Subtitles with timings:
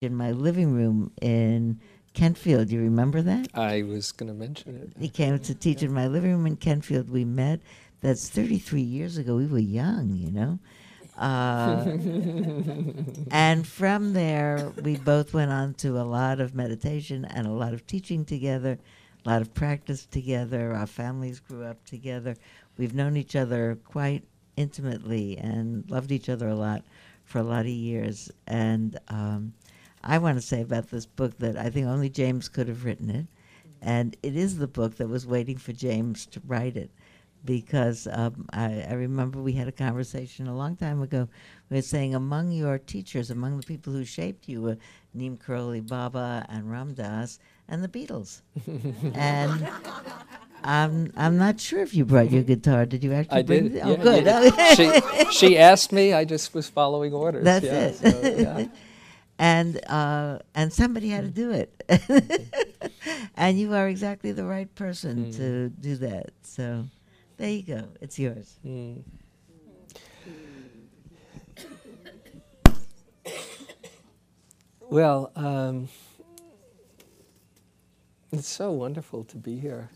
[0.00, 1.78] in my living room in
[2.14, 2.70] Kentfield.
[2.70, 3.48] You remember that?
[3.54, 4.92] I was going to mention it.
[4.98, 7.10] He came to teach in my living room in Kentfield.
[7.10, 7.60] We met.
[8.00, 9.36] That's 33 years ago.
[9.36, 10.58] We were young, you know.
[11.18, 11.84] Uh,
[13.30, 17.74] and from there, we both went on to a lot of meditation and a lot
[17.74, 18.78] of teaching together,
[19.26, 20.72] a lot of practice together.
[20.72, 22.36] Our families grew up together.
[22.78, 24.24] We've known each other quite
[24.56, 26.84] intimately and loved each other a lot
[27.26, 28.30] for a lot of years.
[28.46, 29.52] And um,
[30.02, 33.10] I want to say about this book that I think only James could have written
[33.10, 33.26] it.
[33.82, 36.90] And it is the book that was waiting for James to write it
[37.44, 41.28] because um, I, I, remember we had a conversation a long time ago.
[41.70, 44.76] We were saying among your teachers, among the people who shaped you, were
[45.14, 48.42] Neem Karoli Baba and Ram Dass and the Beatles.
[49.14, 49.68] and
[50.62, 52.84] I'm I'm not sure if you brought your guitar.
[52.84, 53.38] Did you actually?
[53.38, 53.76] I bring did.
[53.76, 53.82] It?
[53.84, 54.24] Oh, yeah, good.
[54.24, 55.24] Yeah.
[55.30, 56.12] she, she asked me.
[56.12, 57.44] I just was following orders.
[57.44, 57.94] That's yeah, it.
[57.96, 58.66] So, yeah.
[59.40, 61.82] and uh, and somebody had to do it.
[63.36, 65.36] and you are exactly the right person mm.
[65.36, 66.30] to do that.
[66.42, 66.84] So.
[67.40, 67.84] There you go.
[68.02, 68.58] It's yours.
[68.66, 69.02] Mm.
[74.90, 75.88] Well, um,
[78.30, 79.88] it's so wonderful to be here.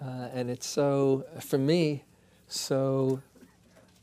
[0.00, 2.04] Uh, and it's so, for me,
[2.48, 3.20] so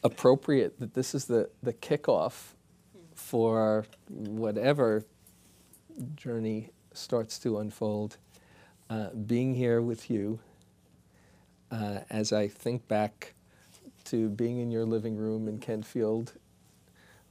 [0.03, 2.52] appropriate that this is the, the kickoff
[3.33, 5.03] for whatever
[6.13, 8.17] journey starts to unfold.
[8.91, 10.39] Uh, being here with you
[11.71, 13.33] uh, as I think back
[14.03, 16.33] to being in your living room in Kentfield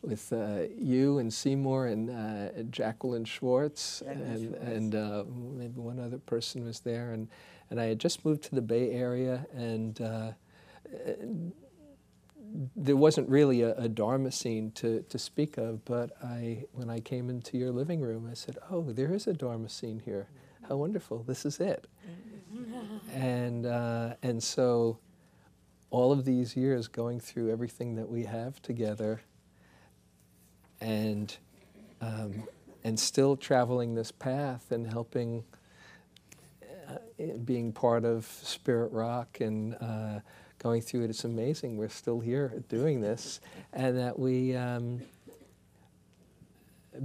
[0.00, 6.18] with uh, you and Seymour and uh, Jacqueline Schwartz and, and uh, maybe one other
[6.18, 7.12] person was there.
[7.12, 7.28] And,
[7.70, 10.32] and I had just moved to the Bay Area and uh,
[12.76, 17.00] there wasn't really a, a, Dharma scene to, to speak of, but I, when I
[17.00, 20.28] came into your living room, I said, oh, there is a Dharma scene here.
[20.68, 21.86] How wonderful, this is it.
[23.14, 24.98] And uh, and so
[25.90, 29.22] all of these years going through everything that we have together
[30.80, 31.36] and
[32.00, 32.46] um,
[32.84, 35.44] and still traveling this path and helping
[36.88, 36.96] uh,
[37.44, 40.20] being part of Spirit Rock and uh,
[40.62, 41.10] going through it.
[41.10, 43.40] It's amazing we're still here doing this
[43.72, 45.02] and that we um,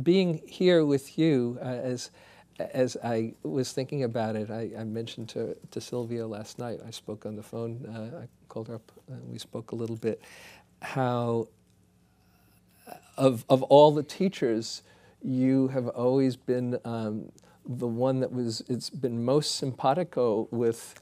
[0.03, 2.12] being here with you uh, as
[2.59, 6.90] as I was thinking about it, I, I, mentioned to, to Sylvia last night, I
[6.90, 10.19] spoke on the phone, uh, I called her up, and we spoke a little bit,
[10.81, 11.50] how
[13.16, 14.81] of, of all the teachers,
[15.22, 17.31] you have always been um,
[17.63, 20.96] the one that was, it's been most simpatico with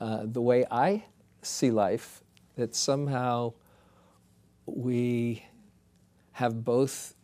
[0.00, 1.04] uh, the way I
[1.46, 2.22] see life,
[2.56, 3.52] that somehow
[4.66, 5.44] we
[6.32, 7.14] have both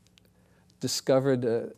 [0.80, 1.70] discovered a,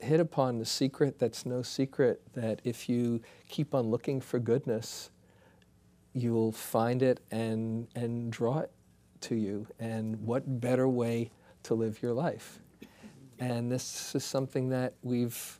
[0.00, 5.10] hit upon the secret that's no secret that if you keep on looking for goodness,
[6.12, 8.70] you'll find it and, and draw it
[9.20, 9.66] to you.
[9.78, 11.30] And what better way
[11.64, 12.60] to live your life?
[13.38, 15.59] And this is something that we've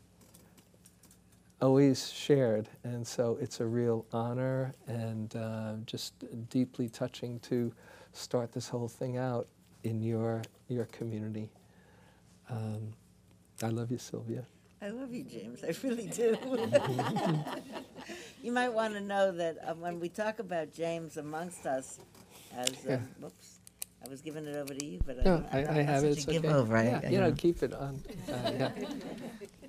[1.63, 2.69] always shared.
[2.85, 6.15] And so it's a real honor and uh, just
[6.49, 7.73] deeply touching to
[8.13, 9.49] start this whole thing out
[9.85, 11.49] in your, your community.
[12.49, 12.93] Um,
[13.63, 14.45] I love you, Sylvia.
[14.83, 15.63] I love you, James.
[15.63, 16.39] I really do.
[18.43, 21.99] you might want to know that uh, when we talk about James amongst us,
[22.57, 22.99] as uh, yeah.
[23.21, 23.61] whoops,
[24.05, 26.25] I was giving it over to you, but no, I, I, I have it.
[26.27, 26.55] give okay.
[26.55, 26.83] over.
[26.83, 28.03] Yeah, I, you know, know, keep it on.
[28.27, 28.71] Uh, yeah.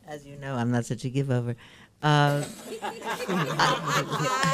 [0.08, 1.56] As you know, I'm not such a give over.
[2.04, 2.44] Uh,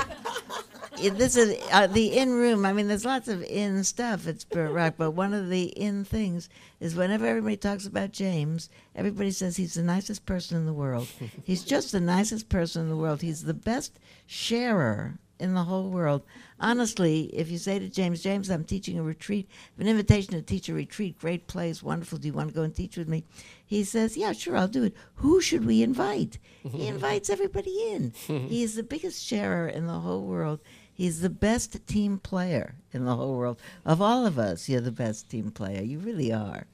[1.01, 2.65] this is uh, the in room.
[2.65, 6.03] I mean, there's lots of in stuff at Spirit Rock, but one of the in
[6.03, 6.49] things
[6.79, 11.07] is whenever everybody talks about James, everybody says he's the nicest person in the world.
[11.43, 13.21] he's just the nicest person in the world.
[13.21, 16.23] He's the best sharer in the whole world.
[16.59, 20.69] Honestly, if you say to James, James, I'm teaching a retreat, an invitation to teach
[20.69, 22.17] a retreat, great place, wonderful.
[22.17, 23.23] Do you want to go and teach with me?
[23.65, 24.95] He says, Yeah, sure, I'll do it.
[25.15, 26.39] Who should we invite?
[26.63, 28.13] he invites everybody in.
[28.27, 30.59] he is the biggest sharer in the whole world.
[30.93, 33.59] He's the best team player in the whole world.
[33.85, 35.83] Of all of us, you're the best team player.
[35.83, 36.65] You really are.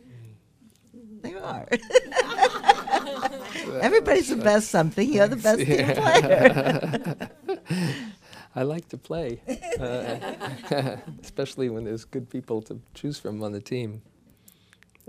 [1.21, 1.67] They are.
[3.81, 5.11] Everybody's the best something.
[5.11, 7.29] You're the best team player.
[8.55, 9.41] I like to play,
[9.79, 14.01] uh, especially when there's good people to choose from on the team.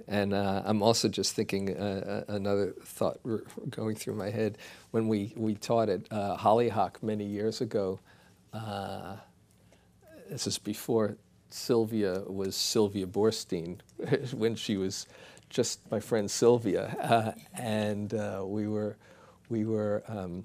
[0.08, 3.20] And uh, I'm also just thinking uh, another thought
[3.70, 4.58] going through my head
[4.91, 8.00] when we, we taught at uh, Hollyhock many years ago
[8.55, 9.17] uh,
[10.31, 11.17] this is before
[11.50, 13.81] Sylvia was Sylvia Boorstein,
[14.32, 15.06] when she was
[15.50, 18.96] just my friend Sylvia, uh, and uh, we were
[19.49, 20.44] we were um,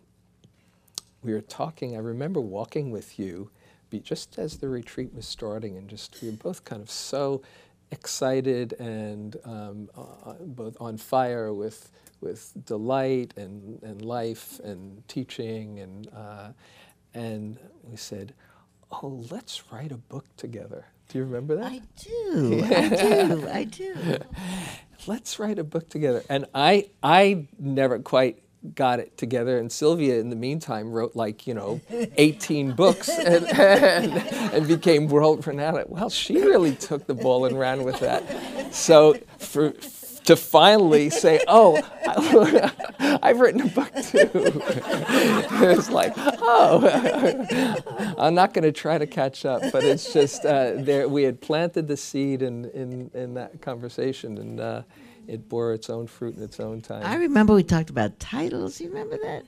[1.24, 1.96] we were talking.
[1.96, 3.50] I remember walking with you,
[3.90, 7.42] be, just as the retreat was starting, and just we were both kind of so
[7.92, 15.80] excited and um, uh, both on fire with with delight and, and life and teaching
[15.80, 16.50] and uh,
[17.14, 18.34] and we said,
[18.92, 21.72] "Oh, let's write a book together." Do you remember that?
[21.72, 22.64] I do.
[22.72, 23.50] I do.
[23.52, 24.18] I do.
[25.08, 26.24] let's write a book together.
[26.30, 28.44] And I I never quite
[28.76, 29.58] got it together.
[29.58, 34.18] And Sylvia, in the meantime, wrote like, you know, 18 books and, and,
[34.54, 35.86] and, became world renowned.
[35.88, 38.74] Well, she really took the ball and ran with that.
[38.74, 39.74] So for,
[40.30, 41.82] to finally say, oh,
[43.00, 44.30] I've written a book too.
[44.34, 50.74] it's like, oh, I'm not going to try to catch up, but it's just uh,
[50.76, 51.08] there.
[51.10, 54.82] We had planted the seed in, in, in that conversation, and uh,
[55.30, 57.04] it bore its own fruit in its own time.
[57.06, 58.82] I remember we talked about titles.
[58.82, 59.44] You remember that?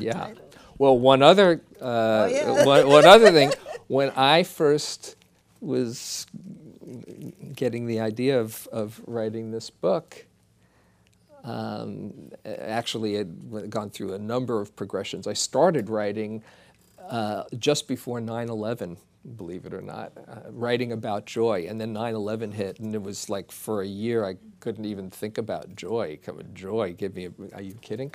[0.00, 0.12] yeah.
[0.14, 0.54] Titles.
[0.78, 2.64] Well, one other uh, oh, yeah.
[2.64, 3.52] one, one other thing.
[3.86, 5.16] When I first
[5.60, 6.26] was
[7.54, 10.24] getting the idea of, of writing this book,
[11.44, 15.26] um, actually it had gone through a number of progressions.
[15.26, 16.42] I started writing
[17.10, 18.96] uh, just before 9 11
[19.36, 21.66] believe it or not, uh, writing about joy.
[21.68, 25.10] And then 9 11 hit, and it was like for a year I couldn't even
[25.10, 26.18] think about joy.
[26.22, 28.12] Come on, joy, give me, a, are you kidding?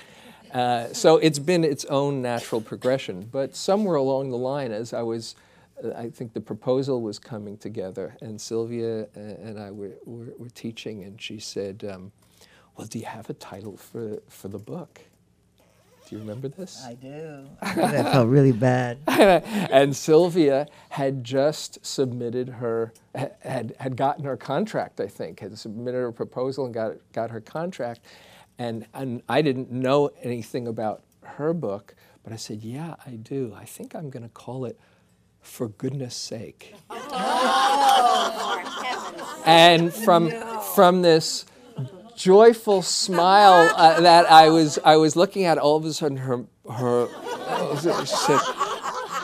[0.53, 3.27] Uh, so it's been its own natural progression.
[3.31, 5.35] But somewhere along the line, as I was,
[5.83, 10.33] uh, I think the proposal was coming together, and Sylvia uh, and I were, were,
[10.37, 12.11] were teaching, and she said, um,
[12.77, 15.01] Well, do you have a title for, for the book?
[16.07, 16.83] Do you remember this?
[16.85, 17.47] I do.
[17.61, 18.99] that felt really bad.
[19.07, 25.97] and Sylvia had just submitted her, had, had gotten her contract, I think, had submitted
[25.97, 28.01] her proposal and got, got her contract.
[28.59, 33.55] And, and I didn't know anything about her book, but I said, Yeah, I do.
[33.55, 34.79] I think I'm going to call it
[35.41, 36.75] For Goodness Sake.
[39.37, 40.59] Oh, and from, no.
[40.59, 41.45] from this
[42.15, 45.57] joyful smile uh, that I was I was looking at.
[45.57, 47.07] All of a sudden, her her
[47.75, 48.39] she said,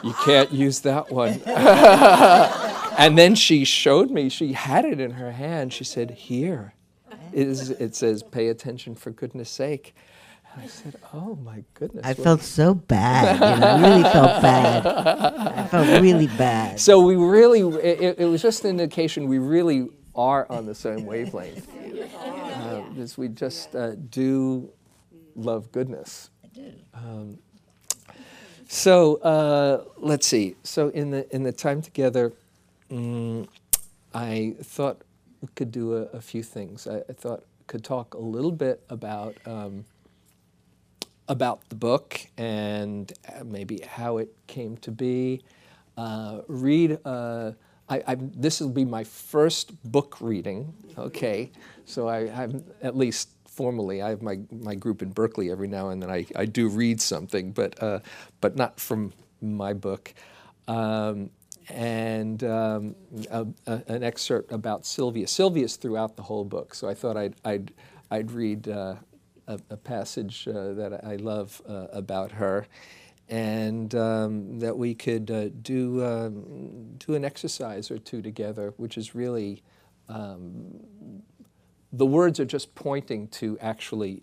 [0.03, 1.41] "You can't use that one."
[2.97, 4.29] and then she showed me.
[4.29, 5.73] She had it in her hand.
[5.73, 6.73] She said, "Here,
[7.33, 9.95] it, is, it says, pay attention for goodness sake."
[10.57, 13.35] I said, "Oh my goodness!" I felt so bad.
[13.35, 14.85] You know, I really felt bad.
[14.85, 16.79] I felt really bad.
[16.79, 21.05] So we really, it, it was just an indication we really are on the same
[21.05, 21.67] wavelength
[22.97, 24.69] is we just uh, do
[25.35, 26.29] love goodness.
[26.93, 27.37] Um,
[28.67, 30.55] so uh, let's see.
[30.63, 32.33] So in the in the time together,
[32.89, 33.47] um,
[34.13, 35.01] I thought
[35.41, 36.87] we could do a, a few things.
[36.87, 39.85] I, I, thought could talk a little bit about um,
[41.27, 45.41] about the book and uh, maybe how it came to be.
[45.97, 46.97] Uh, read.
[47.05, 47.51] Uh,
[47.91, 51.51] I, this will be my first book reading, okay?
[51.85, 55.89] So I have, at least formally, I have my, my group in Berkeley every now
[55.89, 56.09] and then.
[56.09, 57.99] I, I do read something, but, uh,
[58.39, 60.13] but not from my book.
[60.67, 61.31] Um,
[61.69, 62.95] and um,
[63.29, 65.27] a, a, an excerpt about Sylvia.
[65.27, 67.73] Sylvia's throughout the whole book, so I thought I'd, I'd,
[68.09, 68.95] I'd read uh,
[69.47, 72.67] a, a, passage uh, that I love uh, about her
[73.31, 78.97] and um, that we could uh, do, um, do an exercise or two together, which
[78.97, 79.63] is really,
[80.09, 81.23] um,
[81.93, 84.21] the words are just pointing to actually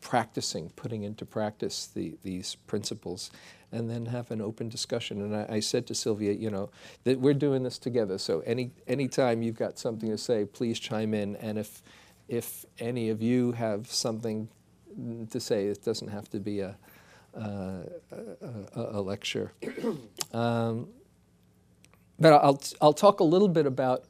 [0.00, 3.32] practicing, putting into practice the, these principles,
[3.72, 5.20] and then have an open discussion.
[5.20, 6.70] And I, I, said to Sylvia, you know,
[7.02, 11.12] that we're doing this together, so any anytime you've got something to say, please chime
[11.12, 11.82] in, and if,
[12.28, 14.48] if any of you have something
[15.30, 16.76] to say, it doesn't have to be a,
[17.36, 17.82] uh,
[18.76, 19.52] a, a, lecture.
[20.32, 20.88] Um,
[22.18, 24.04] but I'll, I'll talk a little bit about,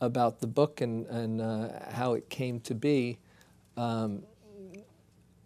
[0.00, 3.18] about the book and, and uh, how it came to be.
[3.78, 4.22] Um,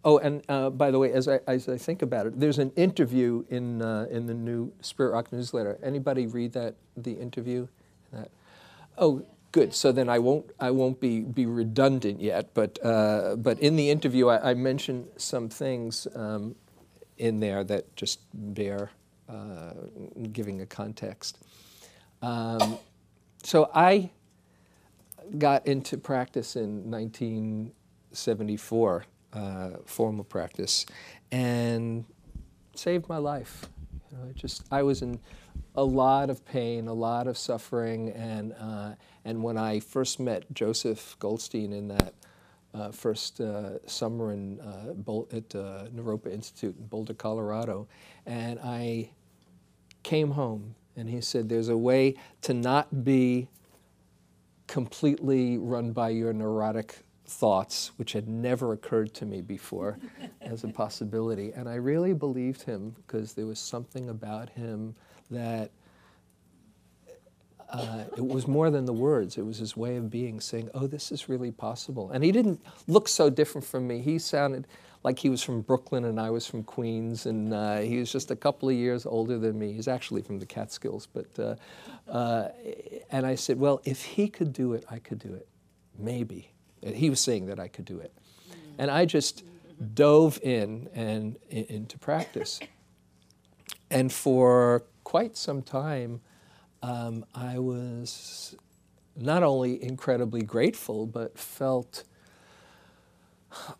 [0.03, 2.71] oh, and uh, by the way, as I, as I think about it, there's an
[2.75, 5.77] interview in, uh, in the new Spirit Rock newsletter.
[5.81, 7.67] Anybody read that, the interview?
[8.11, 8.29] That?
[8.97, 9.73] Oh, good.
[9.73, 13.89] So then I won't, I won't be, be redundant yet, but, uh, but in the
[13.89, 16.55] interview I, I mentioned some things um,
[17.17, 18.91] in there that just bear
[19.29, 19.73] uh,
[20.31, 21.37] giving a context.
[22.21, 22.77] Um,
[23.43, 24.11] so I
[25.37, 30.85] got into practice in 1974, uh, formal practice,
[31.31, 32.05] and
[32.75, 33.67] saved my life.
[34.11, 35.19] You know, just I was in
[35.75, 38.91] a lot of pain, a lot of suffering, and uh,
[39.23, 42.13] and when I first met Joseph Goldstein in that
[42.75, 44.91] uh, first uh, summer in, uh,
[45.31, 47.87] at uh, Naropa Institute in Boulder, Colorado.
[48.25, 49.11] And I
[50.03, 53.47] came home and he said, There's a way to not be
[54.67, 59.97] completely run by your neurotic thoughts, which had never occurred to me before
[60.41, 61.51] as a possibility.
[61.53, 64.95] And I really believed him because there was something about him
[65.31, 65.71] that
[67.69, 69.37] uh, it was more than the words.
[69.37, 72.61] It was his way of being, saying, "Oh, this is really possible." And he didn't
[72.87, 73.99] look so different from me.
[73.99, 74.67] He sounded
[75.03, 78.31] like he was from Brooklyn and I was from Queens, and uh, he was just
[78.31, 79.71] a couple of years older than me.
[79.73, 81.55] He's actually from the Catskills, but uh,
[82.11, 82.49] uh
[83.11, 85.47] and I said, "Well, if he could do it, I could do it,
[85.97, 88.13] maybe." He was saying that I could do it,
[88.77, 89.43] and I just
[89.95, 92.59] dove in and into practice,
[93.89, 96.21] and for quite some time
[96.85, 98.55] um, I was
[99.15, 102.03] not only incredibly grateful, but felt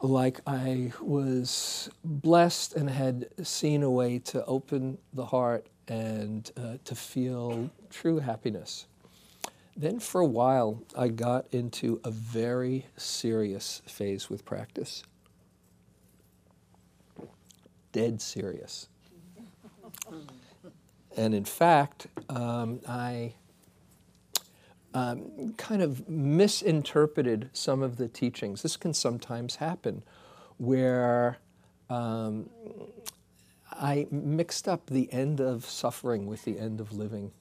[0.02, 6.78] like I was blessed and had seen a way to open the heart and uh,
[6.86, 8.88] to feel true happiness.
[9.78, 15.04] Then, for a while, I got into a very serious phase with practice.
[17.92, 18.88] Dead serious.
[21.18, 23.34] And in fact, um, I
[24.94, 28.62] um, kind of misinterpreted some of the teachings.
[28.62, 30.04] This can sometimes happen
[30.58, 31.38] where
[31.90, 32.50] um,
[33.72, 37.32] I mixed up the end of suffering with the end of living.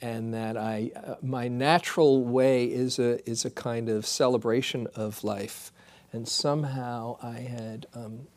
[0.00, 5.24] And that I, uh, my natural way is a, is a kind of celebration of
[5.24, 5.72] life.
[6.12, 8.28] And somehow I had um,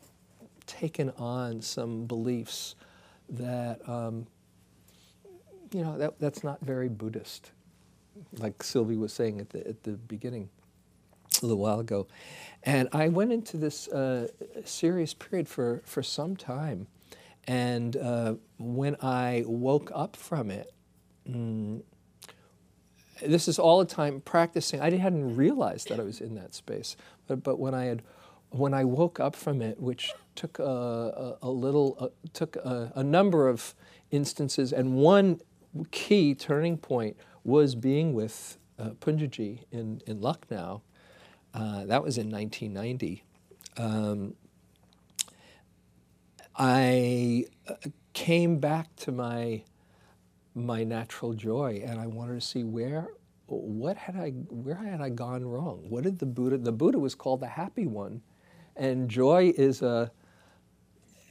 [0.66, 2.74] taken on some beliefs
[3.30, 4.26] that, um,
[5.72, 7.52] you know, that, that's not very Buddhist,
[8.38, 10.48] like Sylvie was saying at the, at the beginning
[11.42, 12.06] a little while ago.
[12.62, 14.28] And I went into this uh,
[14.64, 16.86] serious period for, for some time.
[17.46, 20.72] And uh, when I woke up from it,
[21.28, 21.82] mm,
[23.22, 24.80] this is all the time practicing.
[24.80, 26.96] I hadn't realized that I was in that space.
[27.26, 28.02] But, but when I had
[28.50, 33.02] when I woke up from it, which took a, a, little, uh, took a, a,
[33.02, 33.74] number of
[34.12, 35.40] instances, and one
[35.90, 40.80] key turning point was being with uh, Punjaji in, in Lucknow.
[41.52, 43.24] Uh, that was in 1990.
[43.78, 44.34] Um,
[46.54, 47.74] I uh,
[48.12, 49.64] came back to my
[50.54, 53.08] my natural joy, and I wanted to see where
[53.46, 55.86] what had I where had I gone wrong?
[55.88, 56.58] What did the Buddha?
[56.58, 58.22] The Buddha was called the happy one,
[58.76, 60.12] and joy is a,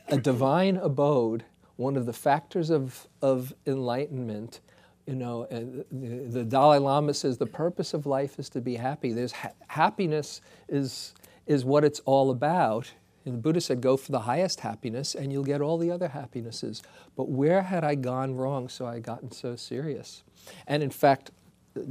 [0.09, 1.43] a divine abode,
[1.75, 4.61] one of the factors of, of enlightenment.
[5.05, 5.85] You know, and
[6.33, 9.13] the, Dalai Lama says the purpose of life is to be happy.
[9.13, 11.13] There's ha- happiness is,
[11.45, 12.91] is what it's all about.
[13.25, 16.09] And the Buddha said, go for the highest happiness and you'll get all the other
[16.09, 16.83] happinesses.
[17.15, 20.23] But where had I gone wrong so I gotten so serious?
[20.65, 21.31] And in fact,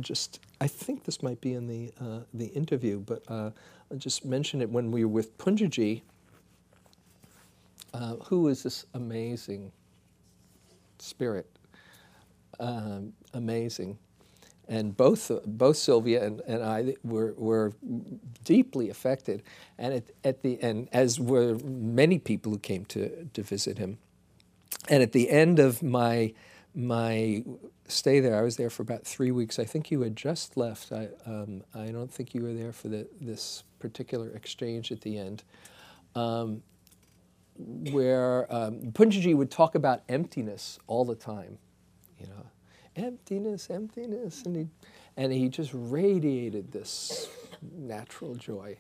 [0.00, 3.50] just, I think this might be in the, uh, the interview, but uh,
[3.90, 6.02] I'll just mention it when we were with Punjaji,
[7.96, 9.72] uh, who is this amazing
[10.98, 11.46] spirit,
[12.60, 13.98] um, amazing.
[14.68, 17.72] And both, both Sylvia and, and I were, were
[18.44, 19.42] deeply affected,
[19.78, 23.98] and at, at the and as were many people who came to, to visit him.
[24.88, 26.34] And at the end of my
[26.74, 27.42] my
[27.88, 28.36] stay there.
[28.36, 29.58] I was there for about three weeks.
[29.58, 30.92] I think you had just left.
[30.92, 35.18] I, um, I don't think you were there for the, this particular exchange at the
[35.18, 35.42] end,
[36.14, 36.62] um,
[37.58, 41.58] where um, Punjaji would talk about emptiness all the time.
[42.20, 42.46] You know,
[42.96, 44.68] emptiness, emptiness, and he,
[45.16, 47.28] and he just radiated this
[47.72, 48.78] natural joy.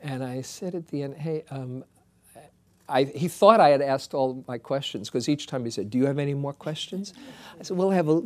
[0.00, 1.84] And I said at the end, hey, um,
[2.88, 5.98] I, he thought I had asked all my questions because each time he said, Do
[5.98, 7.14] you have any more questions?
[7.58, 8.22] I said, Well, I have a,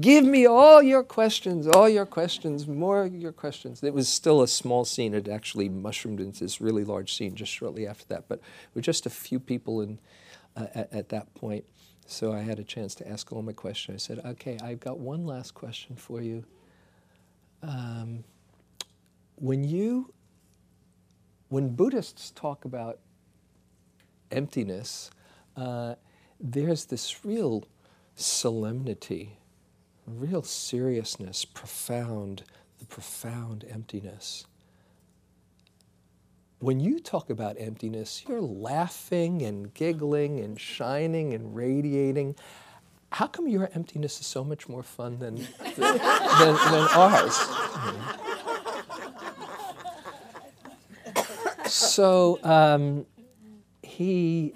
[0.00, 3.82] give me all your questions, all your questions, more of your questions.
[3.82, 5.14] It was still a small scene.
[5.14, 8.24] It actually mushroomed into this really large scene just shortly after that.
[8.28, 8.40] But
[8.74, 9.98] with just a few people in,
[10.56, 11.64] uh, at, at that point.
[12.06, 14.10] So I had a chance to ask all my questions.
[14.10, 16.44] I said, Okay, I've got one last question for you.
[17.62, 18.24] Um,
[19.36, 20.12] when you,
[21.48, 22.98] when Buddhists talk about
[24.30, 25.10] emptiness,
[25.56, 25.94] uh,
[26.40, 27.64] there's this real
[28.14, 29.38] solemnity,
[30.18, 32.42] real seriousness, profound,
[32.78, 34.46] the profound emptiness.
[36.58, 42.36] When you talk about emptiness, you're laughing and giggling and shining and radiating.
[43.12, 45.36] How come your emptiness is so much more fun than,
[45.76, 47.36] than, than ours?
[51.66, 53.06] so um,
[53.82, 54.54] he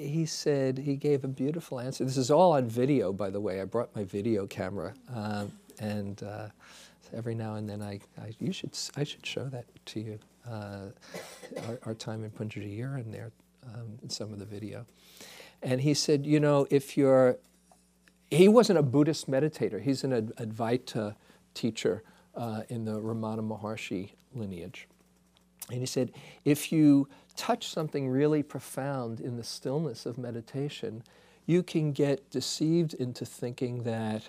[0.00, 2.04] he said he gave a beautiful answer.
[2.04, 3.60] This is all on video, by the way.
[3.60, 6.48] I brought my video camera, um, and uh,
[7.14, 10.18] every now and then I, I you should I should show that to you.
[10.48, 10.86] Uh,
[11.68, 13.30] our, our, time in Punjaji, you're in there
[13.74, 14.86] um, in some of the video,
[15.62, 17.36] and he said, you know, if you're
[18.30, 19.80] he wasn't a Buddhist meditator.
[19.82, 21.16] He's an Advaita
[21.54, 22.02] teacher
[22.36, 24.86] uh, in the Ramana Maharshi lineage.
[25.70, 26.12] And he said,
[26.44, 27.08] if you
[27.40, 31.02] touch something really profound in the stillness of meditation,
[31.46, 34.28] you can get deceived into thinking that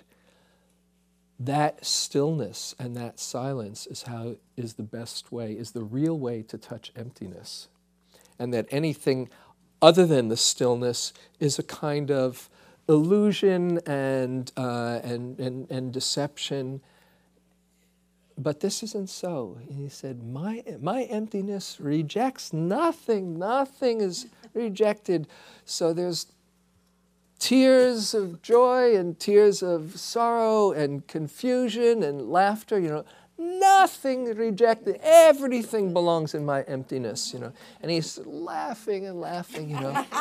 [1.38, 6.40] that stillness and that silence is how is the best way, is the real way
[6.42, 7.68] to touch emptiness.
[8.38, 9.28] And that anything
[9.82, 12.48] other than the stillness is a kind of
[12.88, 16.80] illusion and, uh, and, and, and deception
[18.42, 19.58] but this isn't so.
[19.68, 23.38] He said, my, my emptiness rejects nothing.
[23.38, 25.26] Nothing is rejected.
[25.64, 26.26] So there's
[27.38, 33.04] tears of joy and tears of sorrow and confusion and laughter, you know.
[33.38, 35.00] Nothing rejected.
[35.02, 37.52] Everything belongs in my emptiness, you know.
[37.80, 40.06] And he's laughing and laughing, you know.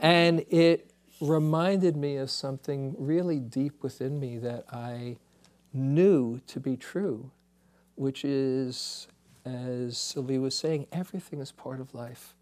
[0.00, 5.16] and it reminded me of something really deep within me that I
[5.76, 7.30] knew to be true,
[7.94, 9.08] which is,
[9.44, 12.34] as Sylvia was saying, everything is part of life.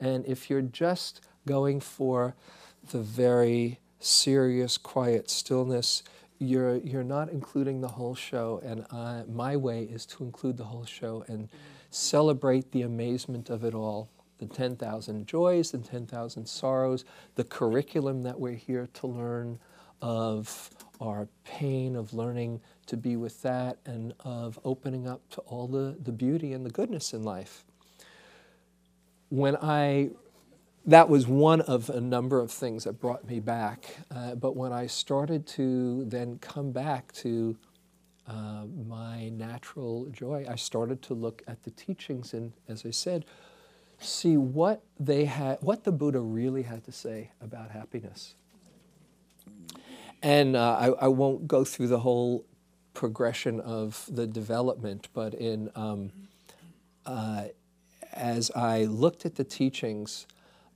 [0.00, 2.34] And if you're just going for
[2.90, 6.02] the very serious, quiet stillness,
[6.38, 8.60] you're, you're not including the whole show.
[8.64, 11.48] And I, my way is to include the whole show and
[11.90, 17.04] celebrate the amazement of it all the 10,000 joys, the 10,000 sorrows,
[17.36, 19.58] the curriculum that we're here to learn
[20.04, 20.68] of
[21.00, 25.96] our pain, of learning to be with that, and of opening up to all the,
[25.98, 27.64] the beauty and the goodness in life.
[29.30, 30.10] When I,
[30.84, 33.96] that was one of a number of things that brought me back.
[34.14, 37.56] Uh, but when I started to then come back to
[38.28, 43.24] uh, my natural joy, I started to look at the teachings and, as I said,
[43.98, 48.34] see what they had, what the Buddha really had to say about happiness.
[50.24, 52.46] And uh, I, I, won't go through the whole
[52.94, 56.12] progression of the development, but in um,
[57.04, 57.48] uh,
[58.10, 60.26] as I looked at the teachings,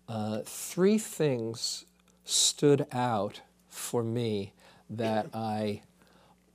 [0.07, 1.87] uh, three things
[2.27, 4.53] stood out for me
[4.91, 5.81] that I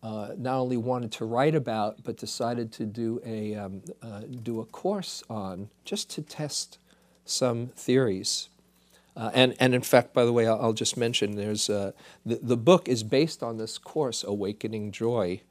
[0.03, 4.59] uh, not only wanted to write about, but decided to do a um, uh, do
[4.59, 6.77] a course on, just to test
[7.25, 8.49] some theories.
[9.15, 11.91] Uh, and, and in fact, by the way, I'll, I'll just mention there's uh,
[12.25, 15.41] the, the book is based on this course, Awakening Joy,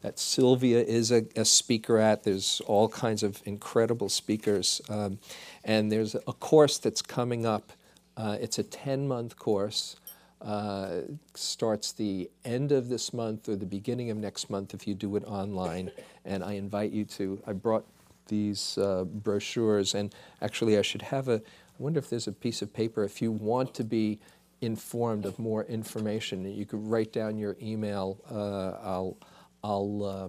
[0.00, 2.24] that Sylvia is a, a speaker at.
[2.24, 4.80] There's all kinds of incredible speakers.
[4.88, 5.18] Um,
[5.64, 7.72] and there's a course that's coming up.
[8.16, 9.96] Uh, it's a 10 month course.
[10.40, 11.02] Uh,
[11.34, 15.16] starts the end of this month or the beginning of next month if you do
[15.16, 15.90] it online.
[16.24, 17.42] And I invite you to.
[17.46, 17.84] I brought
[18.30, 21.42] these uh, brochures, and actually, I should have a
[21.80, 24.20] wonder if there's a piece of paper if you want to be
[24.60, 26.44] informed of more information.
[26.44, 28.18] You could write down your email.
[28.30, 29.16] Uh, I'll,
[29.64, 30.28] I'll, uh,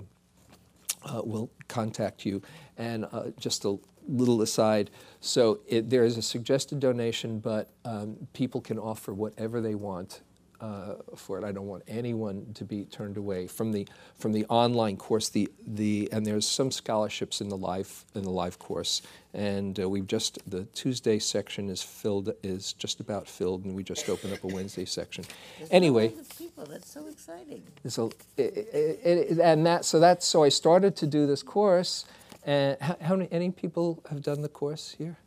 [1.03, 2.41] uh, will contact you.
[2.77, 4.89] And uh, just a little aside.
[5.19, 10.21] So it, there is a suggested donation, but um, people can offer whatever they want
[10.61, 11.43] uh, for it.
[11.43, 15.29] I don't want anyone to be turned away from the from the online course.
[15.29, 19.01] The the and there's some scholarships in the live in the live course,
[19.33, 23.83] and uh, we've just the Tuesday section is filled is just about filled, and we
[23.83, 25.25] just opened up a Wednesday section.
[25.57, 27.63] There's anyway, people that's so exciting.
[27.87, 32.05] So and that so that's so I started to do this course,
[32.45, 35.17] and how, how many any people have done the course here?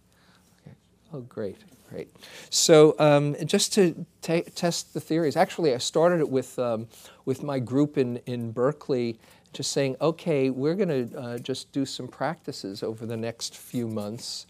[0.61, 0.77] Okay.
[1.13, 1.57] Oh, great.
[1.95, 2.09] Great.
[2.51, 6.89] So um, just to test the theories, actually, I started it with um,
[7.25, 9.17] with my group in in Berkeley,
[9.53, 13.87] just saying, okay, we're going to uh, just do some practices over the next few
[13.87, 14.47] months.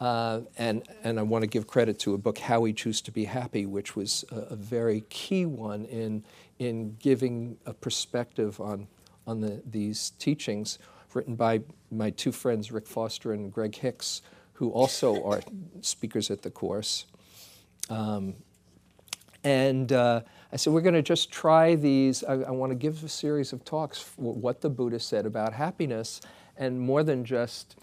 [0.00, 3.10] Uh, and, and I want to give credit to a book, How We Choose to
[3.10, 6.22] Be Happy, which was a, a, very key one in,
[6.58, 8.88] in giving a perspective on,
[9.26, 10.78] on the, these teachings,
[11.14, 14.20] written by my two friends, Rick Foster and Greg Hicks,
[14.56, 15.40] who also are
[15.82, 17.06] speakers at the course.
[17.90, 18.34] Um,
[19.44, 22.24] and uh, I said, we're going to just try these.
[22.24, 26.20] I, I want to give a series of talks what the Buddha said about happiness,
[26.56, 27.76] and more than just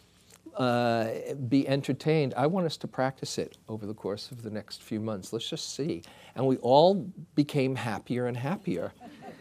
[0.58, 1.10] uh,
[1.48, 5.00] be entertained, I want us to practice it over the course of the next few
[5.00, 5.32] months.
[5.32, 6.04] Let's just see.
[6.36, 8.94] And we all became happier and happier.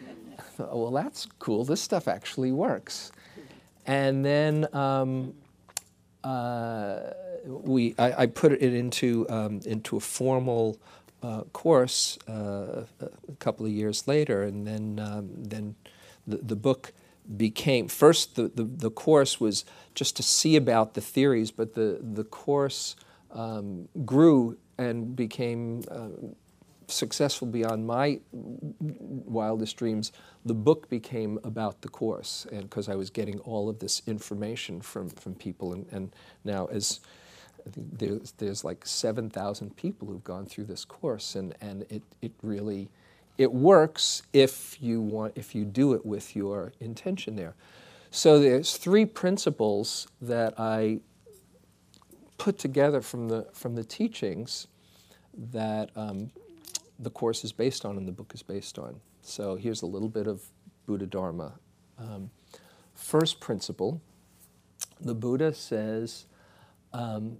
[0.57, 1.65] well, that's cool.
[1.65, 3.11] This stuff actually works.
[3.85, 5.33] And then um,
[6.23, 7.11] uh,
[7.45, 10.79] we I, I, put it into um, into a formal
[11.21, 15.75] uh, course uh, a couple of years later, and then um, then
[16.27, 16.93] the, the book
[17.37, 19.63] became first the, the, the, course was
[19.95, 22.95] just to see about the theories, but the the course
[23.31, 26.09] um, grew and became uh,
[26.87, 28.19] successful beyond my
[28.81, 30.11] wildest dreams,
[30.45, 34.81] the book became about the course, and because I was getting all of this information
[34.81, 36.99] from from people, and, and now as
[37.75, 42.89] there's, there's like 7,000 people who've gone through this course, and, and it, it really
[43.37, 47.55] it works if you want if you do it with your intention there.
[48.11, 50.99] So there's three principles that I
[52.37, 54.67] put together from the from the teachings
[55.35, 56.29] that um,
[56.99, 58.99] the course is based on and the book is based on.
[59.23, 60.43] So here's a little bit of
[60.85, 61.53] Buddha Dharma.
[61.97, 62.29] Um,
[62.93, 63.99] first principle
[65.03, 66.25] the Buddha says,
[66.93, 67.37] um,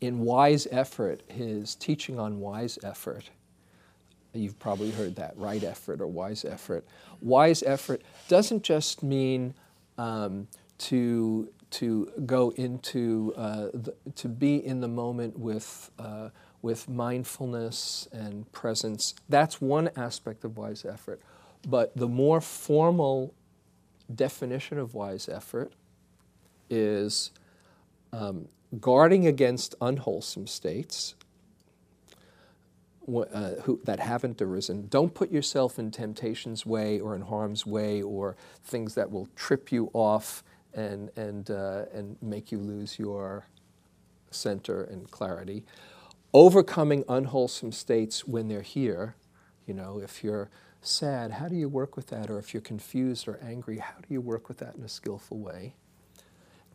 [0.00, 3.30] in wise effort, his teaching on wise effort,
[4.32, 6.84] you've probably heard that, right effort or wise effort.
[7.20, 9.54] Wise effort doesn't just mean
[9.96, 16.28] um, to, to go into, uh, the, to be in the moment with uh,
[16.66, 19.14] with mindfulness and presence.
[19.28, 21.20] That's one aspect of wise effort.
[21.64, 23.32] But the more formal
[24.12, 25.72] definition of wise effort
[26.68, 27.30] is
[28.12, 28.48] um,
[28.80, 31.14] guarding against unwholesome states
[33.08, 34.88] uh, who, that haven't arisen.
[34.88, 39.70] Don't put yourself in temptation's way or in harm's way or things that will trip
[39.70, 40.42] you off
[40.74, 43.46] and, and, uh, and make you lose your
[44.30, 45.64] center and clarity
[46.36, 49.16] overcoming unwholesome states when they're here.
[49.66, 50.50] You know, if you're
[50.82, 52.28] sad, how do you work with that?
[52.28, 55.38] Or if you're confused or angry, how do you work with that in a skillful
[55.38, 55.74] way?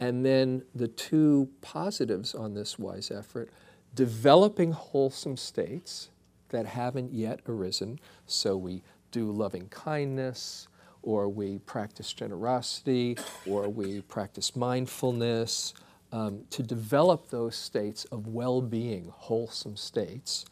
[0.02, 3.52] And then the two positives on this wise effort
[3.94, 6.10] developing wholesome states
[6.50, 8.00] that haven't yet arisen.
[8.26, 10.68] So we do loving kindness,
[11.04, 15.74] or we practice generosity, or we practice mindfulness,
[16.12, 20.46] um, to develop those states of well being, wholesome states,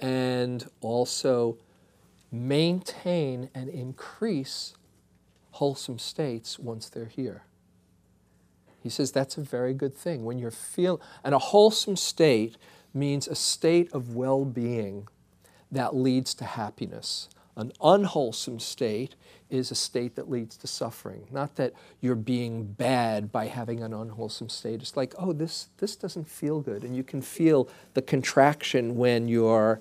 [0.00, 1.58] and also
[2.32, 4.74] maintain and increase
[5.52, 7.44] wholesome states once they're here.
[8.82, 10.24] He says that's a very good thing.
[10.24, 12.56] When you're feel and a wholesome state
[12.94, 15.08] means a state of well-being
[15.70, 17.28] that leads to happiness.
[17.56, 19.14] An unwholesome state
[19.50, 21.26] is a state that leads to suffering.
[21.30, 24.80] Not that you're being bad by having an unwholesome state.
[24.80, 26.84] It's like, oh, this, this doesn't feel good.
[26.84, 29.80] And you can feel the contraction when you're,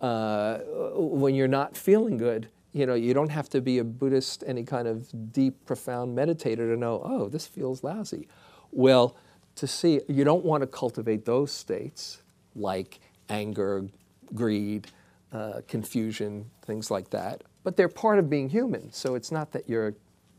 [0.00, 0.58] uh,
[0.94, 2.48] when you're not feeling good.
[2.78, 6.56] You know, you don't have to be a Buddhist, any kind of deep, profound meditator
[6.72, 8.28] to know, oh, this feels lousy.
[8.70, 9.16] Well,
[9.56, 12.22] to see, you don't want to cultivate those states
[12.54, 13.86] like anger,
[14.34, 14.86] greed,
[15.32, 18.90] uh, confusion, things like that but they're part of being human.
[18.92, 19.94] So it's not that you're,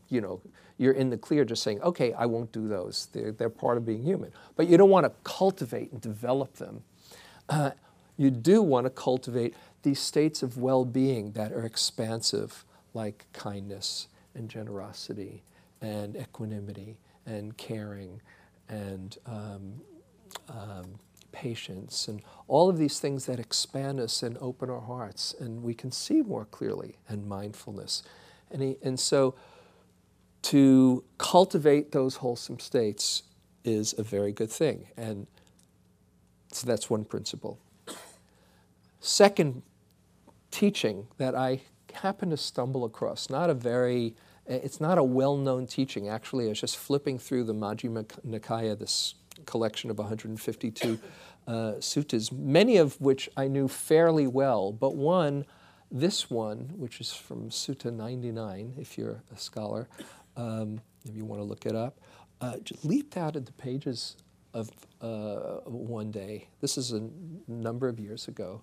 [0.08, 0.40] you know,
[0.78, 3.08] you're in the clear just saying, okay, I won't do those.
[3.12, 4.32] They're, they're part of being human.
[4.56, 6.82] But you don't want to cultivate and develop them.
[7.48, 7.70] Uh,
[8.16, 12.64] you do want to cultivate these states of well being that are expansive,
[12.94, 15.42] like kindness and generosity
[15.80, 18.20] and equanimity and caring
[18.68, 19.72] and um,
[20.48, 20.98] um,
[21.32, 25.74] patience, and all of these things that expand us and open our hearts, and we
[25.74, 28.02] can see more clearly, and mindfulness.
[28.50, 29.34] And, he, and so
[30.42, 33.22] to cultivate those wholesome states
[33.64, 34.88] is a very good thing.
[34.96, 35.26] And
[36.52, 37.58] so that's one principle.
[39.00, 39.62] Second
[40.50, 41.62] teaching that I
[41.94, 44.14] happen to stumble across, not a very
[44.46, 46.08] it's not a well-known teaching.
[46.08, 49.14] Actually, I was just flipping through the Majjhima Nikaya, this
[49.46, 50.98] collection of 152
[51.46, 55.44] uh, suttas, many of which I knew fairly well, but one,
[55.90, 59.88] this one, which is from Sutta 99, if you're a scholar,
[60.36, 61.98] um, if you want to look it up,
[62.40, 64.16] uh, leaped out of the pages
[64.52, 66.48] of uh, one day.
[66.60, 67.08] This is a
[67.46, 68.62] number of years ago.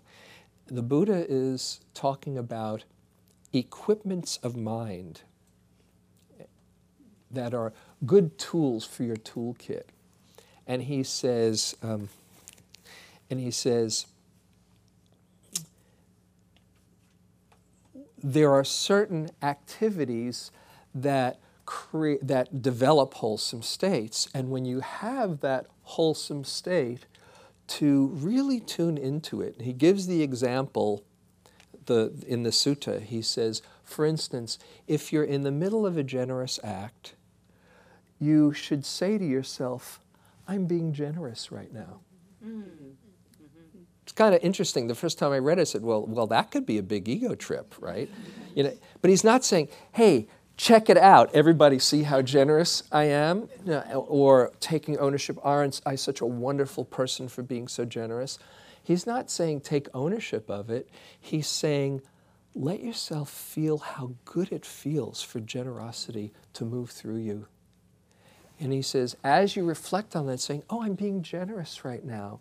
[0.68, 2.84] The Buddha is talking about
[3.54, 5.22] equipments of mind
[7.32, 7.74] that are
[8.06, 9.84] good tools for your toolkit.
[10.66, 12.10] And he says, um,
[13.30, 14.08] and he says,
[18.22, 20.52] there are certain activities
[20.94, 27.06] that create that develop wholesome states, and when you have that wholesome state,
[27.68, 29.62] to really tune into it.
[29.62, 31.04] He gives the example
[31.86, 33.02] the, in the sutta.
[33.02, 37.14] He says, for instance, if you're in the middle of a generous act
[38.20, 40.00] you should say to yourself,
[40.48, 42.00] I'm being generous right now.
[42.46, 42.64] Mm-hmm.
[44.04, 44.88] It's kind of interesting.
[44.88, 47.10] The first time I read it, I said, well, well, that could be a big
[47.10, 48.10] ego trip, right?
[48.56, 50.28] You know, but he's not saying, hey,
[50.58, 51.34] check it out.
[51.34, 53.48] Everybody see how generous I am?
[53.94, 58.40] Or taking ownership, aren't I such a wonderful person for being so generous?
[58.84, 60.90] He's not saying take ownership of it.
[61.20, 62.02] He's saying,
[62.56, 67.48] let yourself feel how good it feels for generosity to move through you.
[68.60, 72.40] And he says, as you reflect on that, saying, Oh, I'm being generous right now,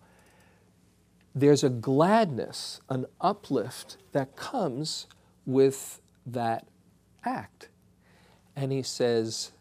[1.34, 5.06] there's a gladness, an uplift that comes
[5.44, 6.66] with that
[7.22, 7.68] act.
[8.56, 9.52] And he says,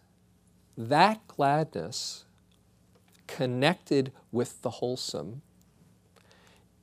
[0.77, 2.25] that gladness
[3.27, 5.41] connected with the wholesome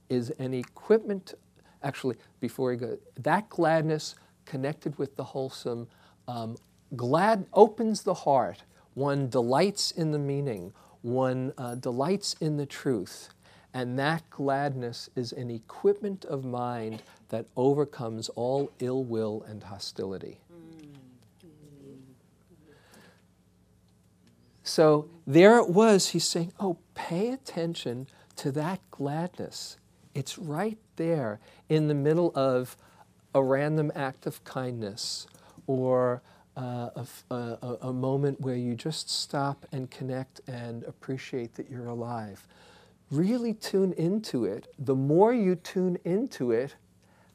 [0.09, 1.35] is an equipment
[1.83, 5.88] actually, before we go, that gladness connected with the wholesome,
[6.29, 6.57] um,
[6.96, 8.62] glad opens the heart.
[8.94, 13.31] One delights in the meaning, one uh, delights in the truth.
[13.75, 20.41] And that gladness is an equipment of mind that overcomes all ill will and hostility.
[24.73, 28.07] So there it was, he's saying, Oh, pay attention
[28.37, 29.77] to that gladness.
[30.15, 32.79] It's right there in the middle of
[33.35, 35.27] a random act of kindness
[35.67, 36.23] or
[36.57, 41.89] uh, a, a, a, moment where you just stop and connect and appreciate that you're
[41.89, 42.47] alive.
[43.11, 44.73] Really tune into it.
[44.79, 46.77] The more you tune into it,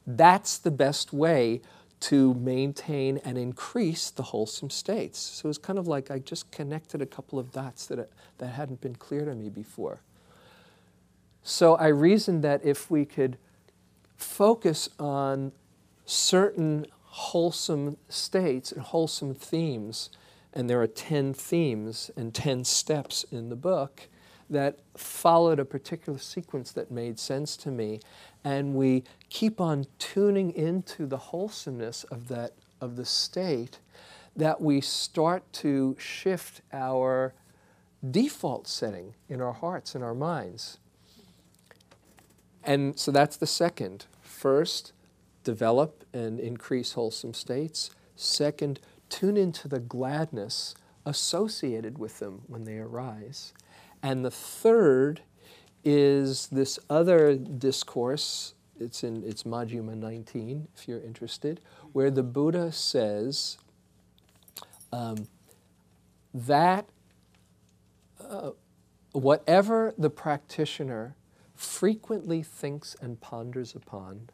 [0.08, 1.62] that's the best way
[2.00, 5.20] to maintain and increase the wholesome states.
[5.20, 8.82] So it's kind of like I just connected a couple of dots that, that hadn't
[8.82, 10.02] been clear to me before.
[11.44, 13.38] So I reasoned that if we could
[14.16, 15.54] focus on
[16.06, 20.10] certain wholesome states and wholesome themes,
[20.54, 24.08] and there are 10 themes and 10 steps in the book
[24.50, 28.00] that followed a particular sequence that made sense to me,
[28.44, 33.80] and we keep on tuning into the wholesomeness of that of the state,
[34.36, 37.34] that we start to shift our
[38.12, 40.78] default setting in our hearts and our minds.
[42.64, 44.06] And so that's the second.
[44.22, 44.94] First,
[45.44, 47.90] develop and increase wholesome states.
[48.16, 48.80] Second,
[49.10, 53.54] tune into the gladness associated with them when they arise.
[54.04, 55.22] And the third
[55.84, 58.54] is this other discourse.
[58.80, 61.62] It's in it's Majjhima 19, if you're interested,
[61.94, 63.58] where the Buddha says
[64.92, 65.28] um,
[66.34, 66.88] that
[68.20, 68.52] uh,
[69.14, 71.16] whatever the practitioner
[71.56, 74.30] frequently thinks and ponders upon,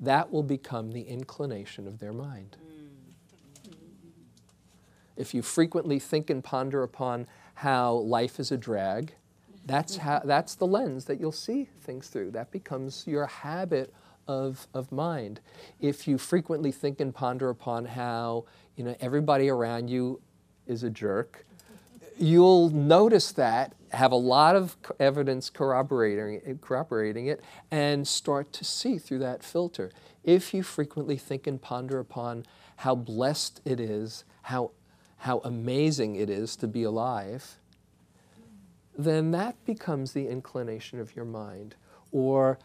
[0.00, 2.56] that will become the inclination of their mind.
[5.16, 7.26] If you frequently think and ponder upon
[7.56, 9.14] how life is a drag,
[9.64, 10.08] that's, mm-hmm.
[10.08, 12.30] how, that's the lens that you'll see things through.
[12.30, 13.92] That becomes your habit
[14.28, 15.40] of, of mind.
[15.80, 18.44] If you frequently think and ponder upon how
[18.76, 20.20] you know, everybody around you
[20.66, 21.44] is a jerk,
[22.18, 28.98] you'll notice that, have a lot of evidence corroborating, corroborating it, and start to see
[28.98, 29.90] through that filter.
[30.24, 32.44] If you frequently think and ponder upon
[32.76, 34.72] how blessed it is, how,
[35.18, 37.56] how amazing it is to be alive,
[38.96, 41.74] then that becomes the inclination of your mind.
[42.12, 42.58] Or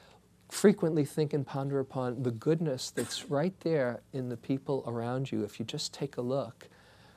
[0.50, 5.44] frequently think and ponder upon the goodness that's right there in the people around you
[5.44, 6.68] if you just take a look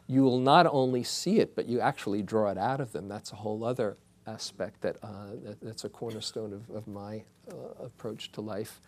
[0.07, 3.09] you will not only see it, but you actually draw it out of them.
[3.09, 7.85] That's a whole other aspect that, uh, that that's a cornerstone of, of my uh,
[7.85, 8.81] approach to life.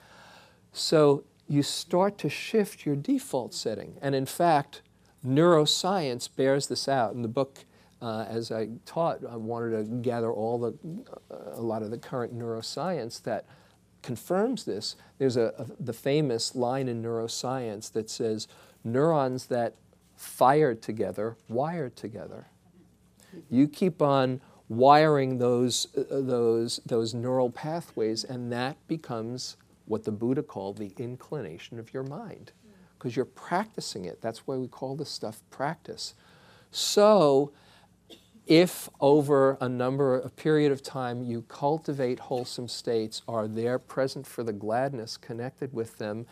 [0.72, 3.96] So you start to shift your default setting.
[4.02, 4.82] And in fact,
[5.26, 7.14] neuroscience bears this out.
[7.14, 7.64] In the book,
[8.00, 10.74] uh, as I taught, I wanted to gather all the,
[11.54, 13.46] a lot of the current neuroscience that
[14.02, 14.96] confirms this.
[15.18, 18.46] There's a, a, the famous line in neuroscience that says
[18.84, 19.74] neurons that
[20.16, 22.46] fire together, wire together.
[23.50, 30.12] You keep on wiring those, uh, those, those neural pathways, and that becomes what the
[30.12, 32.52] Buddha called the inclination of your mind,
[33.06, 34.20] because you're practicing it.
[34.20, 36.14] That's why we call this stuff practice.
[36.72, 37.52] So,
[38.48, 44.26] if over a number, a period of time, you cultivate wholesome states, are there present
[44.26, 46.26] for the gladness connected with them,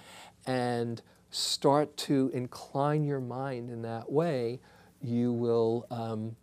[0.47, 4.59] and start to incline your mind in that way,
[5.01, 6.35] you will um,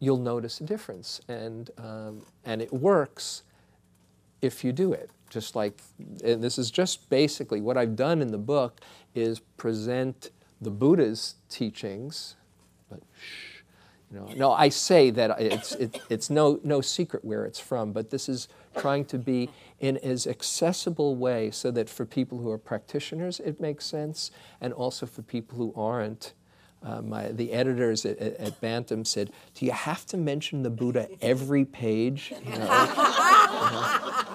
[0.00, 3.42] you'll notice a difference, and um, and it works
[4.40, 5.10] if you do it.
[5.28, 5.78] Just like
[6.24, 8.80] and this is just basically what I've done in the book
[9.14, 12.36] is present the Buddha's teachings,
[12.88, 13.62] but shh,
[14.10, 17.92] You know, no, I say that it's, it, it's no, no secret where it's from,
[17.92, 22.50] but this is trying to be in as accessible way so that for people who
[22.50, 26.32] are practitioners it makes sense, and also for people who aren't.
[26.82, 31.08] Uh, my, the editors at, at, Bantam said, "Do you have to mention the Buddha
[31.20, 32.32] every page?
[32.44, 32.52] You know?
[32.52, 34.25] you know?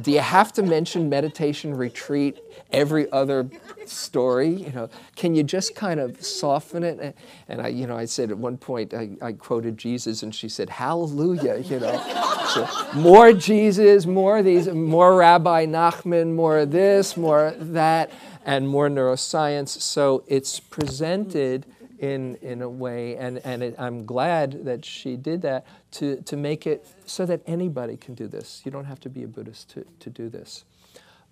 [0.00, 2.38] Do you have to mention meditation retreat
[2.72, 3.48] every other
[3.84, 4.48] story?
[4.48, 7.16] You know, can you just kind of soften it?
[7.48, 10.48] And I, you know, I said at one point I, I quoted Jesus, and she
[10.48, 17.16] said, "Hallelujah!" You know, so more Jesus, more these, more Rabbi Nachman, more of this,
[17.16, 18.10] more that,
[18.44, 19.68] and more neuroscience.
[19.80, 21.66] So it's presented
[22.02, 26.36] in, in a way, and, and it, I'm glad that she did that to, to
[26.36, 28.60] make it so that anybody can do this.
[28.64, 30.64] You don't have to be a Buddhist to, to do this.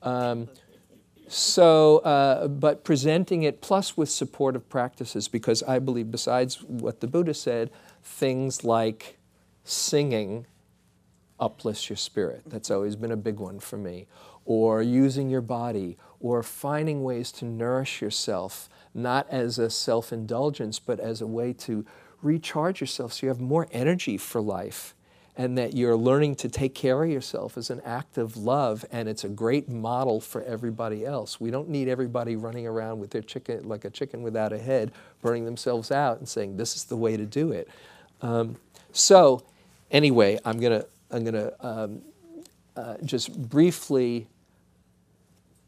[0.00, 0.48] Um,
[1.26, 7.08] so, uh, but presenting it plus with supportive practices, because I believe, besides what the
[7.08, 7.70] Buddha said,
[8.04, 9.18] things like
[9.64, 10.46] singing
[11.40, 12.42] uplifts your spirit.
[12.46, 14.06] That's always been a big one for me.
[14.44, 20.78] Or using your body, or finding ways to nourish yourself not as a self indulgence,
[20.78, 21.84] but as a way to
[22.22, 24.94] recharge yourself so you have more energy for life
[25.36, 29.08] and that you're learning to take care of yourself as an act of love and
[29.08, 31.40] it's a great model for everybody else.
[31.40, 34.92] We don't need everybody running around with their chicken like a chicken without a head
[35.22, 37.68] burning themselves out and saying this is the way to do it.
[38.20, 38.56] Um,
[38.92, 39.42] so
[39.90, 42.02] anyway i'm to i'm to um,
[42.76, 44.26] uh, just briefly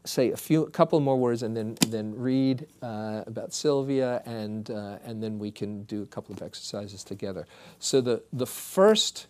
[0.05, 4.69] say a few, a couple more words, and then then read uh, about Sylvia, and
[4.69, 7.47] uh, and then we can do a couple of exercises together.
[7.79, 9.27] So the the first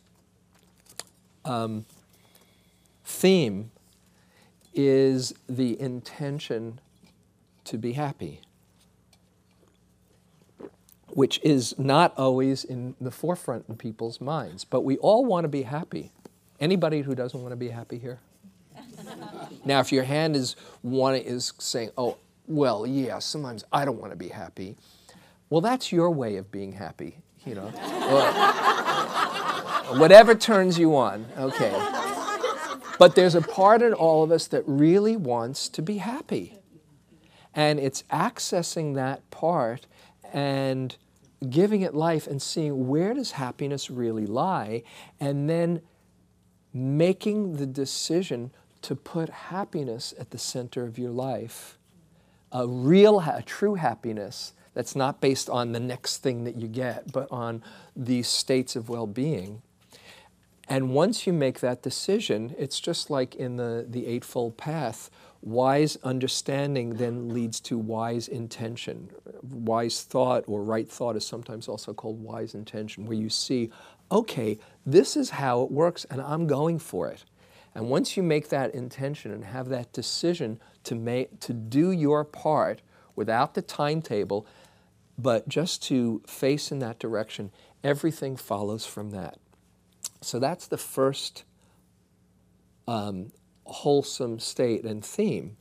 [1.46, 1.86] um,
[3.06, 3.72] theme
[4.74, 6.80] is the intention
[7.66, 8.42] to be happy,
[11.10, 15.50] which is not always in the forefront in people's minds, but we all want to
[15.50, 16.12] be happy.
[16.60, 18.20] Anybody who doesn't want to be happy here?
[19.66, 24.12] now, if your hand is one is saying, "Oh, well, yeah, sometimes I don't want
[24.12, 24.76] to be happy,"
[25.50, 27.68] well, that's your way of being happy, you know.
[29.98, 31.72] whatever turns you on, okay.
[33.00, 36.58] But there's a part in all of us that really wants to be happy,
[37.54, 39.88] and it's accessing that part
[40.32, 40.96] and
[41.50, 44.84] giving it life and seeing where does happiness really lie,
[45.20, 45.82] and then
[46.74, 48.52] making the decision
[48.84, 51.78] to put happiness at the center of your life,
[52.52, 57.12] a real, a true happiness that's not based on the next thing that you get,
[57.12, 57.63] but on
[57.96, 59.62] these states of well being.
[60.69, 65.10] And once you make that decision, it's just like in the, the Eightfold Path
[65.43, 69.10] wise understanding then leads to wise intention.
[69.41, 73.69] Wise thought or right thought is sometimes also called wise intention, where you see,
[74.12, 77.26] okay, this is how it works, and I'm going for it.
[77.76, 82.24] And once you make that intention and have that decision to, make, to do your
[82.24, 82.82] part
[83.16, 84.46] without the timetable,
[85.18, 87.52] but just to face in that direction,
[87.84, 89.38] everything follows from that.
[90.22, 91.44] So that's the first
[92.88, 93.32] um,
[93.66, 95.58] wholesome state and theme.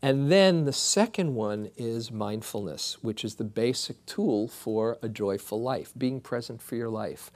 [0.00, 5.62] And then the second one is mindfulness, which is the basic tool for a joyful
[5.62, 7.30] life, being present for your life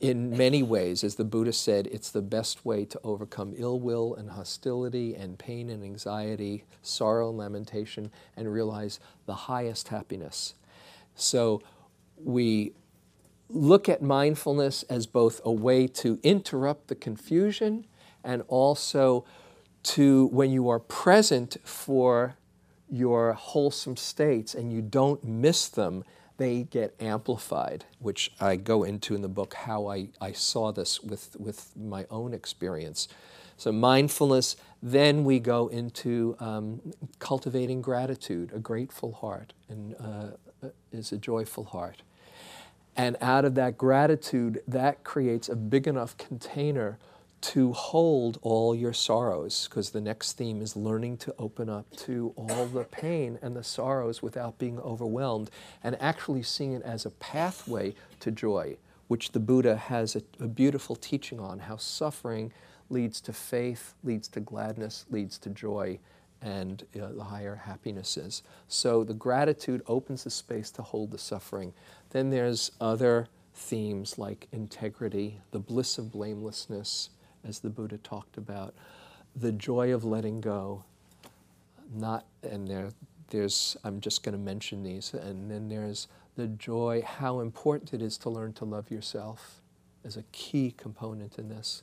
[0.00, 4.14] in many ways, as the Buddha said, it's the best way to overcome ill will
[4.14, 10.54] and hostility and pain and anxiety, sorrow and lamentation, and realize the highest happiness.
[11.14, 11.62] So
[12.16, 12.72] we
[13.50, 17.86] look at mindfulness as both a way to interrupt the confusion
[18.24, 19.24] and also
[19.82, 22.36] to, when you are present for
[22.88, 26.04] your wholesome states and you don't miss them,
[26.40, 31.02] they get amplified, which I go into in the book how I, I saw this
[31.02, 33.08] with, with my own experience.
[33.58, 36.80] So, mindfulness, then we go into um,
[37.18, 42.00] cultivating gratitude, a grateful heart, and uh, is a joyful heart.
[42.96, 46.98] And out of that gratitude, that creates a big enough container
[47.40, 52.34] to hold all your sorrows, because the next theme is learning to open up to
[52.36, 55.50] all the pain and the sorrows without being overwhelmed,
[55.82, 58.76] and actually seeing it as a pathway to joy,
[59.08, 62.52] which the Buddha has a, a beautiful teaching on how suffering
[62.90, 65.98] leads to faith, leads to gladness, leads to joy,
[66.42, 68.42] and uh, the higher happinesses.
[68.68, 71.72] So the gratitude opens the space to hold the suffering.
[72.10, 77.10] Then there's other themes like integrity, the bliss of blamelessness,
[77.46, 78.74] as the Buddha talked about,
[79.34, 80.84] the joy of letting go.
[81.92, 82.90] Not, and there,
[83.30, 88.02] there's, I'm just going to mention these, and then there's the joy, how important it
[88.02, 89.60] is to learn to love yourself
[90.04, 91.82] as a key component in this.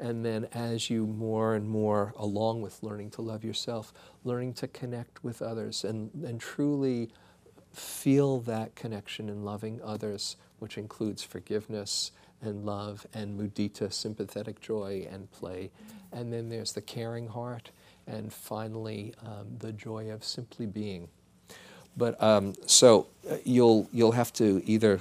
[0.00, 3.94] And then, as you more and more, along with learning to love yourself,
[4.24, 7.10] learning to connect with others and, and truly
[7.72, 12.10] feel that connection in loving others, which includes forgiveness
[12.46, 15.70] and love and mudita, sympathetic joy and play.
[16.12, 17.70] And then there's the caring heart,
[18.06, 21.08] and finally, um, the joy of simply being.
[21.96, 25.00] But um, so uh, you'll you'll have to either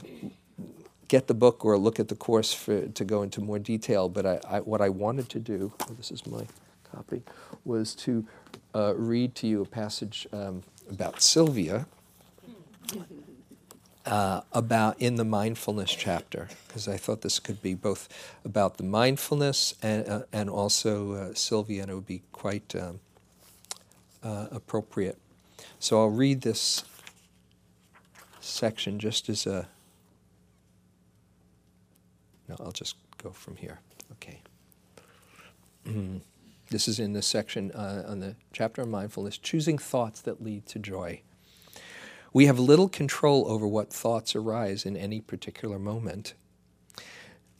[1.08, 4.10] get the book or look at the course for, to go into more detail.
[4.10, 6.46] But I, I, what I wanted to do, oh, this is my
[6.92, 7.22] copy,
[7.66, 8.26] was to
[8.74, 11.86] uh, read to you a passage um, about Sylvia.
[14.06, 18.10] Uh, about in the mindfulness chapter, because I thought this could be both
[18.44, 23.00] about the mindfulness and, uh, and also uh, Sylvia, and it would be quite um,
[24.22, 25.18] uh, appropriate.
[25.80, 26.84] So I'll read this
[28.42, 29.68] section just as a
[32.48, 33.80] no, I'll just go from here.
[34.14, 34.42] Okay.
[36.70, 40.66] this is in the section uh, on the chapter on mindfulness choosing thoughts that lead
[40.68, 41.22] to joy.
[42.34, 46.34] We have little control over what thoughts arise in any particular moment.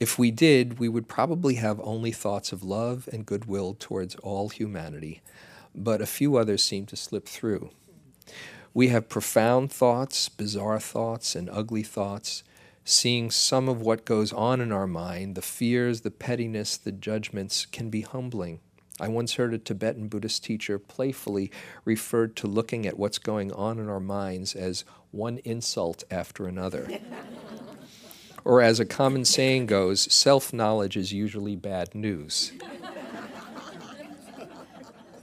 [0.00, 4.48] If we did, we would probably have only thoughts of love and goodwill towards all
[4.48, 5.22] humanity,
[5.74, 7.70] but a few others seem to slip through.
[8.74, 12.42] We have profound thoughts, bizarre thoughts, and ugly thoughts
[12.84, 17.64] seeing some of what goes on in our mind, the fears, the pettiness, the judgments,
[17.64, 18.60] can be humbling.
[19.00, 21.50] I once heard a Tibetan Buddhist teacher playfully
[21.84, 26.88] referred to looking at what's going on in our minds as one insult after another.
[28.44, 32.52] or, as a common saying goes, self knowledge is usually bad news.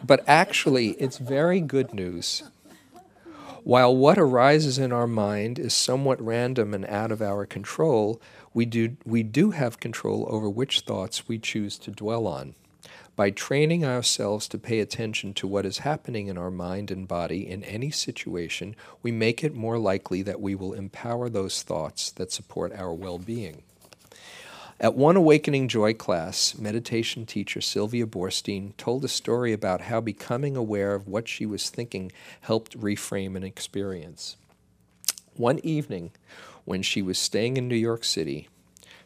[0.03, 2.43] but actually, it's very good news
[3.63, 8.19] while what arises in our mind is somewhat random and out of our control,
[8.53, 12.55] we do, we do have control over which thoughts we choose to dwell on.
[13.15, 17.47] By training ourselves to pay attention to what is happening in our mind and body
[17.47, 22.31] in any situation, we make it more likely that we will empower those thoughts that
[22.31, 23.63] support our well being.
[24.79, 30.57] At one Awakening Joy class, meditation teacher Sylvia Boorstein told a story about how becoming
[30.57, 34.37] aware of what she was thinking helped reframe an experience.
[35.35, 36.11] One evening,
[36.65, 38.47] when she was staying in New York City,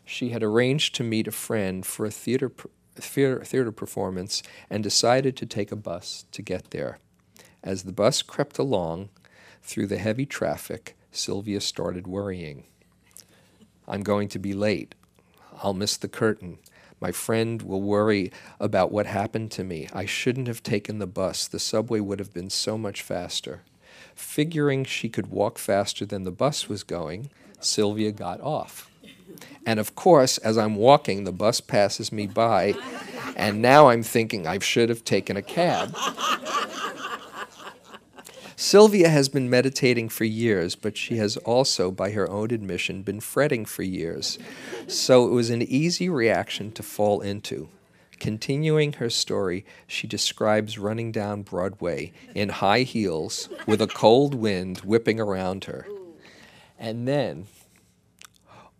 [0.05, 5.35] she had arranged to meet a friend for a theater, theater, theater performance and decided
[5.37, 6.99] to take a bus to get there.
[7.63, 9.09] As the bus crept along
[9.63, 12.65] through the heavy traffic, Sylvia started worrying.
[13.87, 14.95] I'm going to be late.
[15.63, 16.59] I'll miss the curtain.
[16.99, 19.87] My friend will worry about what happened to me.
[19.93, 21.47] I shouldn't have taken the bus.
[21.47, 23.61] The subway would have been so much faster.
[24.15, 27.29] Figuring she could walk faster than the bus was going,
[27.59, 28.89] Sylvia got off.
[29.65, 32.75] And of course, as I'm walking, the bus passes me by,
[33.35, 35.95] and now I'm thinking I should have taken a cab.
[38.55, 43.19] Sylvia has been meditating for years, but she has also, by her own admission, been
[43.19, 44.39] fretting for years.
[44.87, 47.69] So it was an easy reaction to fall into.
[48.19, 54.79] Continuing her story, she describes running down Broadway in high heels with a cold wind
[54.79, 55.85] whipping around her.
[56.79, 57.47] And then,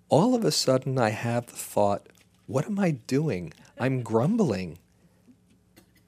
[0.10, 2.08] all of a sudden, I have the thought,
[2.48, 3.54] what am I doing?
[3.80, 4.78] I'm grumbling.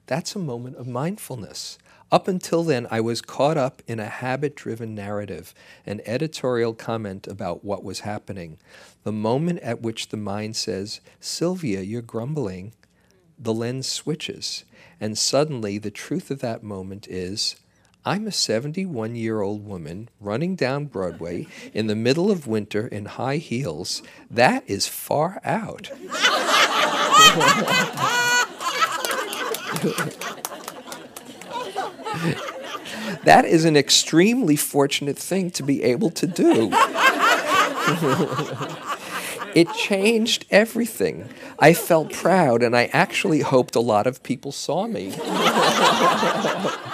[0.06, 1.78] That's a moment of mindfulness.
[2.10, 5.52] Up until then, I was caught up in a habit driven narrative,
[5.84, 8.58] an editorial comment about what was happening.
[9.02, 12.72] The moment at which the mind says, Sylvia, you're grumbling,
[13.38, 14.64] the lens switches.
[14.98, 17.56] And suddenly, the truth of that moment is,
[18.04, 23.04] I'm a 71 year old woman running down Broadway in the middle of winter in
[23.04, 24.02] high heels.
[24.30, 25.90] That is far out.
[33.24, 36.70] that is an extremely fortunate thing to be able to do.
[39.54, 41.28] it changed everything.
[41.58, 45.14] I felt proud, and I actually hoped a lot of people saw me.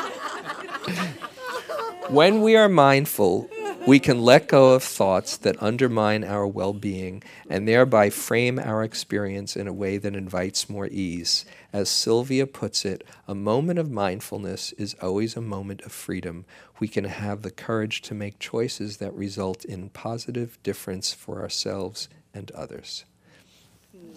[2.15, 3.51] when we are mindful,
[3.89, 8.85] we can let go of thoughts that undermine our well being and thereby frame our
[8.85, 11.45] experience in a way that invites more ease.
[11.73, 16.45] As Sylvia puts it, a moment of mindfulness is always a moment of freedom.
[16.79, 22.09] We can have the courage to make choices that result in positive difference for ourselves
[22.33, 23.05] and others.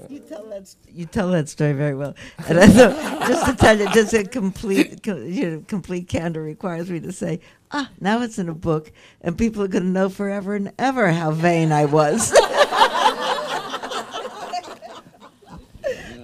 [0.09, 2.15] you tell that you tell that story very well.
[2.47, 6.89] And I thought, just to tell you, just a complete you know, complete candor requires
[6.89, 7.39] me to say,
[7.71, 11.11] ah, now it's in a book, and people are going to know forever and ever
[11.11, 12.31] how vain I was.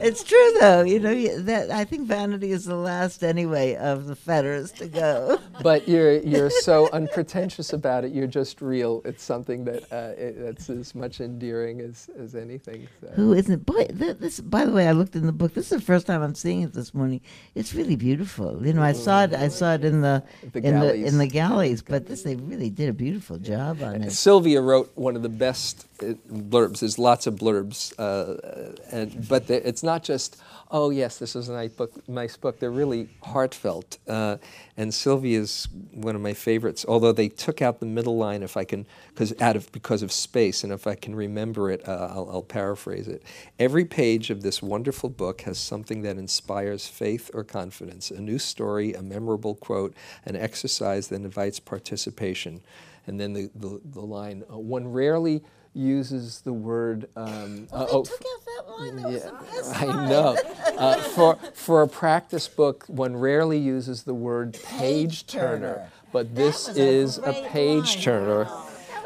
[0.02, 0.84] It's true, though.
[0.84, 5.40] You know that I think vanity is the last, anyway, of the fetters to go.
[5.62, 8.12] but you're you're so unpretentious about it.
[8.12, 9.02] You're just real.
[9.06, 12.88] It's something that uh, it, that's as much endearing as, as anything.
[13.02, 13.08] So.
[13.10, 13.66] Who isn't?
[13.66, 14.40] Boy, this.
[14.40, 15.54] By the way, I looked in the book.
[15.54, 17.22] This is the first time I'm seeing it this morning.
[17.56, 18.66] It's really beautiful.
[18.66, 19.34] You know, I saw it.
[19.34, 20.24] I saw it in the,
[20.54, 21.02] the in galleys.
[21.02, 21.82] the in the galleys.
[21.82, 24.12] But this, they really did a beautiful job on it.
[24.12, 26.80] Sylvia wrote one of the best uh, blurbs.
[26.80, 30.42] There's lots of blurbs, uh, and but it's not just
[30.72, 32.08] oh yes, this is a nice book.
[32.08, 32.60] Nice book.
[32.60, 33.98] They're really heartfelt.
[34.08, 34.38] Uh,
[34.78, 36.86] and Sylvia's one of my favorites.
[36.88, 40.12] Although they took out the middle line, if I can, because out of because of
[40.12, 43.24] space, and if I can remember it, uh, I'll, I'll paraphrase it.
[43.58, 48.12] Every page of this wonderful book has something that inspires faith or confidence.
[48.12, 49.94] A new story, a memorable quote,
[50.26, 52.62] an exercise that invites participation.
[53.08, 55.42] And then the, the, the line, uh, one rarely
[55.74, 57.10] uses the word.
[57.16, 58.96] Um, well, uh, oh, took out that line.
[58.98, 60.38] That yeah, I know.
[60.80, 66.70] Uh, for for a practice book, one rarely uses the word page turner, but this
[66.70, 68.48] is a, a page turner.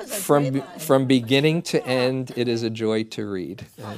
[0.05, 3.65] From from beginning to end, it is a joy to read.
[3.83, 3.95] Uh,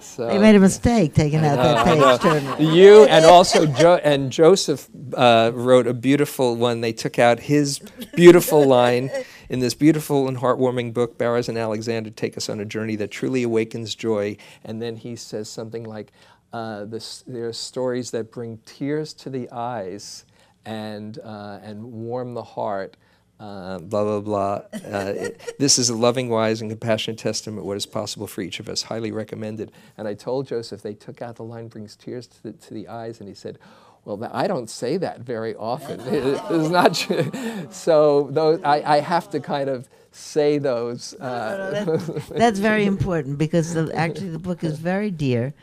[0.00, 2.56] so, they made a mistake taking out that page turner.
[2.72, 6.80] You and also jo- and Joseph uh, wrote a beautiful one.
[6.80, 7.80] They took out his
[8.14, 9.10] beautiful line
[9.52, 13.10] in this beautiful and heartwarming book, Baraz and Alexander take us on a journey that
[13.10, 14.38] truly awakens joy.
[14.64, 16.10] And then he says something like,
[16.54, 20.24] uh, this, there are stories that bring tears to the eyes
[20.64, 22.96] and, uh, and warm the heart.
[23.38, 24.62] Uh, blah blah blah.
[24.72, 27.66] Uh, it, this is a loving, wise, and compassionate testament.
[27.66, 28.82] What is possible for each of us?
[28.82, 29.72] Highly recommended.
[29.98, 32.86] And I told Joseph they took out the line brings tears to the, to the
[32.86, 33.58] eyes, and he said,
[34.04, 36.00] well, I don't say that very often.
[36.06, 37.30] it's not true.
[37.70, 41.14] So those, I, I, have to kind of say those.
[41.14, 45.54] Uh, no, no, that's, that's, very important because the, actually the book is very dear,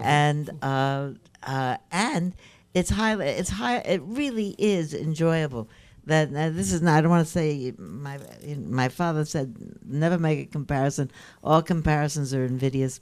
[0.00, 1.10] and uh,
[1.42, 2.34] uh, and
[2.72, 3.78] it's highly it's high.
[3.78, 5.68] It really is enjoyable.
[6.06, 6.96] That this is not.
[6.96, 8.18] I don't want to say my
[8.56, 11.10] my father said never make a comparison.
[11.42, 13.00] All comparisons are invidious,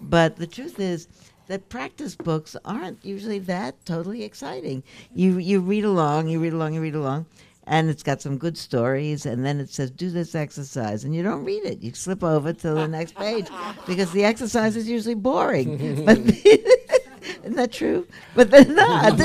[0.00, 1.08] but the truth is
[1.48, 4.82] that practice books aren't usually that totally exciting.
[5.14, 7.26] You you read along, you read along, you read along,
[7.64, 11.22] and it's got some good stories, and then it says do this exercise, and you
[11.22, 11.82] don't read it.
[11.82, 13.48] You slip over to the next page
[13.86, 16.04] because the exercise is usually boring.
[16.04, 18.06] but isn't that true?
[18.34, 19.16] But they're not.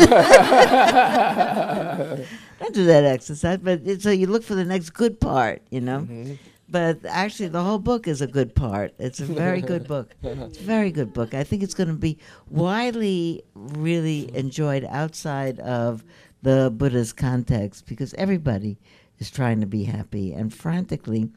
[2.60, 3.58] don't do that exercise.
[3.58, 6.02] But so you look for the next good part, you know.
[6.02, 6.36] Mm-hmm
[6.72, 8.94] but actually the whole book is a good part.
[8.98, 10.16] It's a very good book.
[10.24, 11.34] It's a very good book.
[11.34, 12.18] I think it's going to be
[12.50, 16.04] widely really enjoyed outside of
[16.42, 18.80] the Buddha's context because everybody
[19.20, 21.30] is trying to be happy and frantically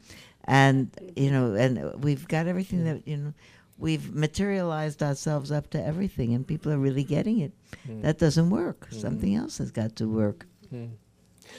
[0.45, 3.33] and you know and we've got everything that you know
[3.77, 7.51] we've materialized ourselves up to everything and people are really getting it.
[7.87, 8.01] Mm.
[8.03, 8.89] That doesn't work.
[8.89, 9.01] Mm.
[9.01, 10.45] Something else has got to work.
[10.73, 10.91] Mm.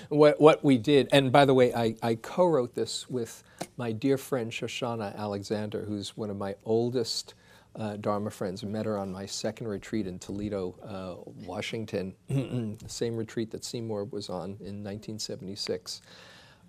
[0.09, 3.43] What, what we did, and by the way, I, I co wrote this with
[3.77, 7.35] my dear friend Shoshana Alexander, who's one of my oldest
[7.79, 8.65] uh, Dharma friends.
[8.65, 13.65] I met her on my second retreat in Toledo, uh, Washington, the same retreat that
[13.65, 16.01] Seymour was on in 1976.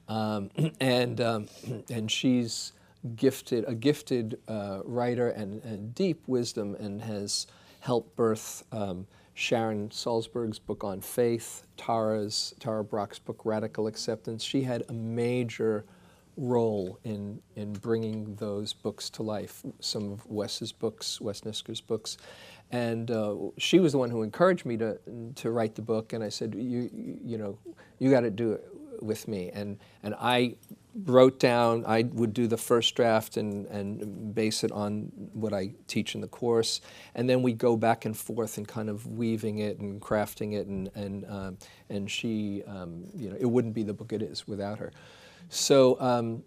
[0.08, 0.50] Um,
[0.80, 1.48] and, um,
[1.90, 2.74] and she's
[3.16, 7.48] gifted, a gifted uh, writer and, and, deep wisdom and has
[7.80, 9.08] helped birth um,
[9.38, 14.44] Sharon Salzberg's book on faith, Tara's, Tara Brach's book Radical Acceptance.
[14.44, 15.86] She had a major
[16.38, 22.18] role in, in bringing those books to life, some of Wes's books, Wes Nisker's books.
[22.72, 24.98] And uh, she was the one who encouraged me to,
[25.36, 26.90] to write the book, and I said, you,
[27.24, 27.60] you know,
[28.00, 28.68] you got to do it
[29.04, 29.52] with me.
[29.54, 30.56] And, and I
[31.06, 35.72] wrote down, I would do the first draft and, and base it on what I
[35.88, 36.82] teach in the course.
[37.14, 40.68] And then we'd go back and forth and kind of weaving it and crafting it.
[40.68, 41.58] And, and, um,
[41.90, 44.92] and she, um, you know, it wouldn't be the book it is without her.
[45.50, 46.44] So um,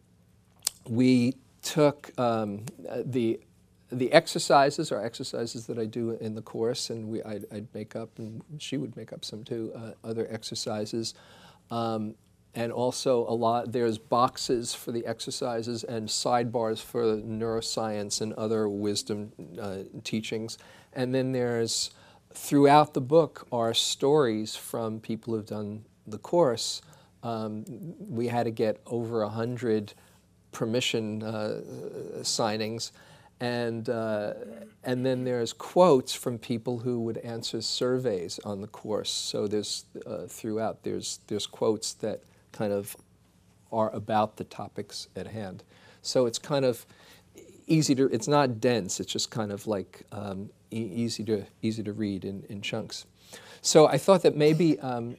[0.89, 2.65] we took um,
[3.05, 3.41] the
[3.93, 7.97] the exercises are exercises that I do in the course, and we, I'd, I'd make
[7.97, 11.15] up, and she would make up some too, uh, other exercises.
[11.73, 12.15] Um,
[12.55, 18.69] and also a lot there's boxes for the exercises and sidebars for neuroscience and other
[18.69, 20.59] wisdom uh, teachings.
[20.93, 21.91] And then there's
[22.33, 26.83] throughout the book are stories from people who've done the course.
[27.23, 27.65] Um,
[27.99, 29.95] we had to get over a hundred
[30.53, 31.61] permission uh,
[32.23, 32.91] signings.
[33.43, 34.35] And uh,
[34.85, 39.11] and then there's quotes from people who would answer surveys on the course.
[39.11, 42.23] So there's uh, throughout there's there's quotes that
[42.53, 42.97] kind of
[43.73, 45.63] are about the topics at hand.
[46.03, 46.87] So it's kind of
[47.67, 48.07] easy to.
[48.07, 49.01] It's not dense.
[49.01, 53.07] It's just kind of like um, e- easy to easy to read in, in chunks.
[53.63, 55.17] So I thought that maybe um,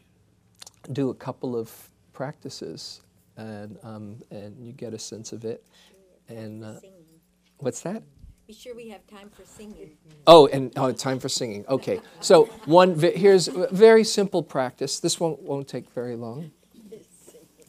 [0.91, 1.71] do a couple of
[2.13, 3.01] practices
[3.37, 5.65] and um, and you get a sense of it.
[6.27, 6.79] And uh,
[7.59, 8.03] what's that?
[8.47, 9.91] Be sure we have time for singing.
[10.27, 11.65] Oh, and oh, time for singing.
[11.69, 14.99] Okay, so one here's a very simple practice.
[14.99, 16.51] This won't won't take very long.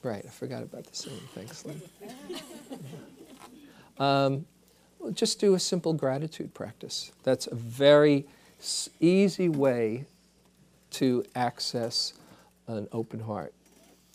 [0.02, 1.20] Right, I forgot about the singing.
[1.34, 1.80] Thanks, Lynn.
[3.98, 4.46] Um,
[4.98, 7.12] well, just do a simple gratitude practice.
[7.22, 8.26] That's a very
[9.00, 10.06] easy way
[10.92, 12.14] to access
[12.66, 13.52] an open heart,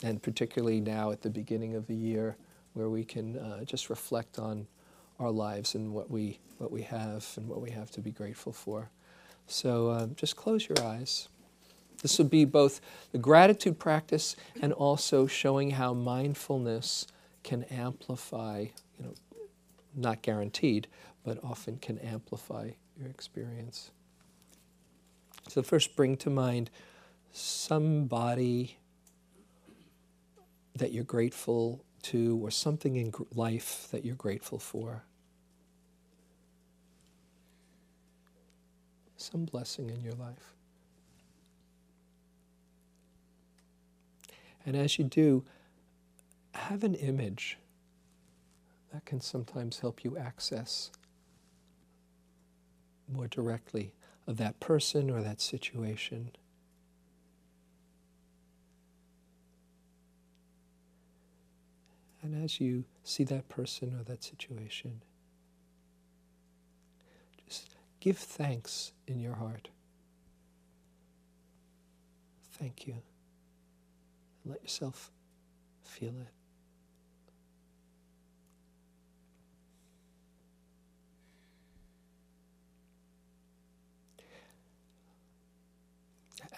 [0.04, 2.36] and particularly now at the beginning of the year,
[2.74, 4.68] where we can uh, just reflect on
[5.20, 8.52] our lives and what we what we have and what we have to be grateful
[8.52, 8.90] for.
[9.48, 11.28] So um, just close your eyes.
[12.02, 12.80] This would be both
[13.12, 17.08] the gratitude practice and also showing how mindfulness
[17.44, 18.66] can amplify,
[19.00, 19.14] you know,
[19.96, 20.88] not guaranteed,
[21.24, 23.92] but often can amplify your experience.
[25.48, 26.70] So first bring to mind
[27.32, 28.78] somebody
[30.76, 35.04] that you're grateful to or something in gr- life that you're grateful for.
[39.18, 40.57] Some blessing in your life.
[44.68, 45.46] And as you do,
[46.54, 47.58] have an image
[48.94, 50.92] that can sometimes help you access
[53.08, 53.94] more directly
[54.28, 56.32] of that person or that situation.
[62.22, 65.02] And as you see that person or that situation,
[67.48, 67.70] just
[68.02, 69.70] give thanks in your heart.
[72.52, 72.96] Thank you.
[74.48, 75.12] Let yourself
[75.84, 76.34] feel it.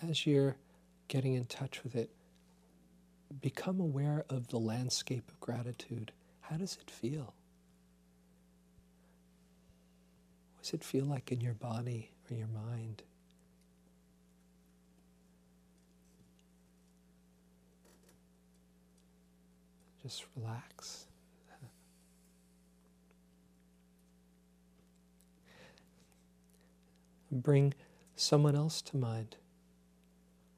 [0.07, 0.55] As you're
[1.07, 2.11] getting in touch with it,
[3.41, 6.11] become aware of the landscape of gratitude.
[6.41, 7.33] How does it feel?
[10.53, 13.03] What does it feel like in your body or your mind?
[20.09, 21.05] Just relax.
[27.31, 27.75] Bring
[28.15, 29.35] someone else to mind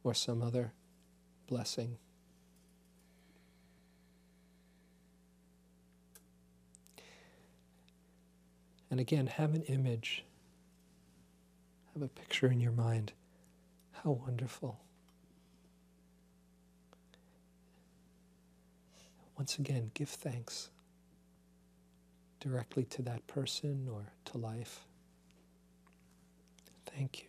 [0.05, 0.71] or some other
[1.47, 1.97] blessing.
[8.89, 10.23] And again, have an image,
[11.93, 13.11] have a picture in your mind.
[13.91, 14.79] How wonderful.
[19.41, 20.69] Once again, give thanks
[22.39, 24.81] directly to that person or to life.
[26.85, 27.27] Thank you.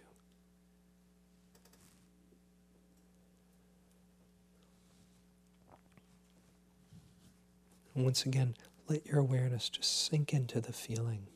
[7.95, 8.57] And once again,
[8.89, 11.29] let your awareness just sink into the feeling.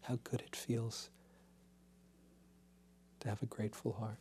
[0.00, 1.10] How good it feels
[3.20, 4.16] to have a grateful heart.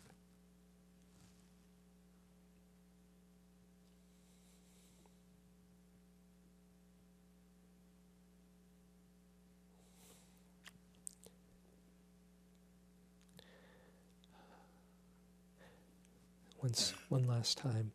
[16.63, 17.91] Once, one last time.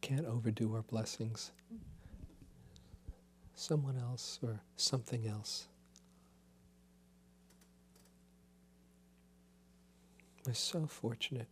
[0.00, 1.52] Can't overdo our blessings.
[3.54, 5.68] Someone else or something else.
[10.44, 11.46] We're so fortunate.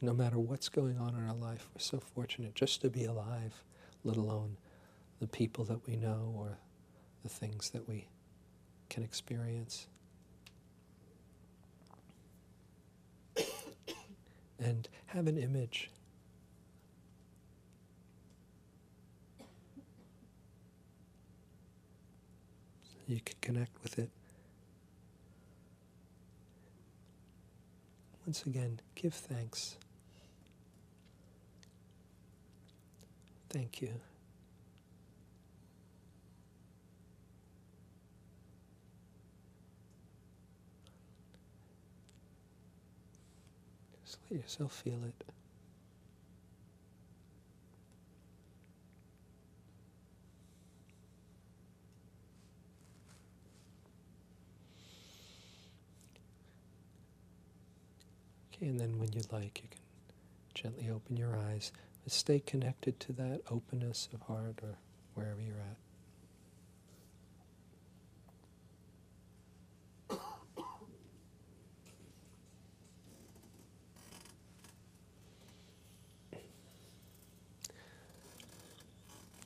[0.00, 3.64] No matter what's going on in our life, we're so fortunate just to be alive,
[4.02, 4.56] let alone
[5.20, 6.56] the people that we know or
[7.22, 8.08] the things that we
[8.88, 9.88] can experience.
[14.62, 15.90] And have an image.
[23.08, 24.10] You can connect with it.
[28.24, 29.76] Once again, give thanks.
[33.50, 34.11] Thank you.
[44.32, 45.24] Let yourself feel it.
[58.54, 59.80] Okay, and then when you'd like, you can
[60.54, 61.70] gently open your eyes.
[62.02, 64.78] But stay connected to that openness of heart or
[65.14, 65.81] wherever you're at.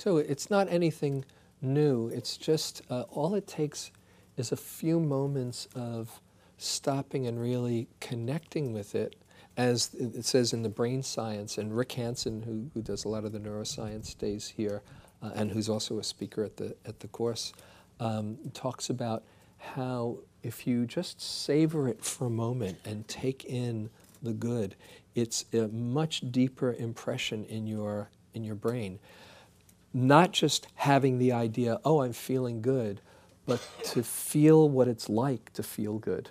[0.07, 1.25] So it's not anything
[1.61, 2.07] new.
[2.07, 3.91] It's just uh, all it takes
[4.37, 6.21] is a few moments of
[6.59, 9.17] stopping and really connecting with it,
[9.57, 11.59] as it says in the brain science.
[11.59, 14.81] And Rick Hanson, who, who does a lot of the neuroscience stays here,
[15.21, 17.53] uh, and who's also a speaker at the at the course,
[17.99, 19.25] um, talks about
[19.59, 23.91] how if you just savor it for a moment and take in
[24.23, 24.77] the good,
[25.17, 29.01] it's a much deeper impression in your in your brain
[29.97, 33.01] not just having the idea, oh, I'm feeling good,
[33.47, 36.29] but to feel what it's like to feel good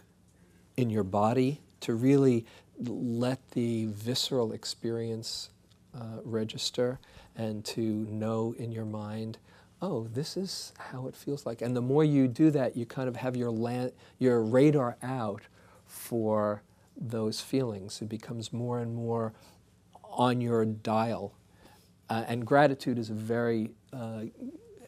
[0.77, 2.45] in your body, to really
[2.77, 5.49] let the visceral experience
[5.95, 6.99] uh, register
[7.35, 9.39] and to know in your mind,
[9.81, 11.63] oh, this is how it feels like.
[11.63, 15.41] And the more you do that, you kind of have your, your radar out
[15.87, 16.61] for
[16.95, 17.99] those feelings.
[17.99, 19.33] It becomes more and more
[20.03, 21.33] on your dial
[22.09, 24.23] uh, and gratitude is a very uh,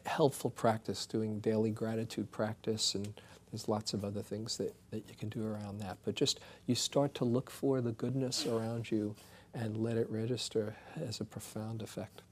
[0.06, 3.12] helpful practice, doing daily gratitude practice, and
[3.50, 5.98] there's lots of other things that, that you can do around that.
[6.04, 9.14] But just you start to look for the goodness around you
[9.54, 12.22] and let it register has a profound effect.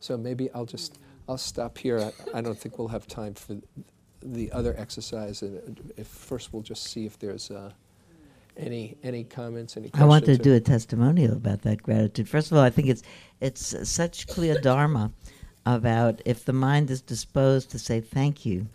[0.00, 0.98] So maybe I'll just
[1.28, 1.98] I'll stop here.
[1.98, 3.56] I, I don't think we'll have time for
[4.22, 5.40] the other exercise.
[5.42, 7.72] And first we'll just see if there's uh,
[8.56, 10.02] any any comments, any questions?
[10.02, 12.28] I want to do a testimonial about that gratitude.
[12.28, 13.02] First of all, I think it's
[13.40, 15.12] it's such clear dharma
[15.66, 18.66] about if the mind is disposed to say thank you,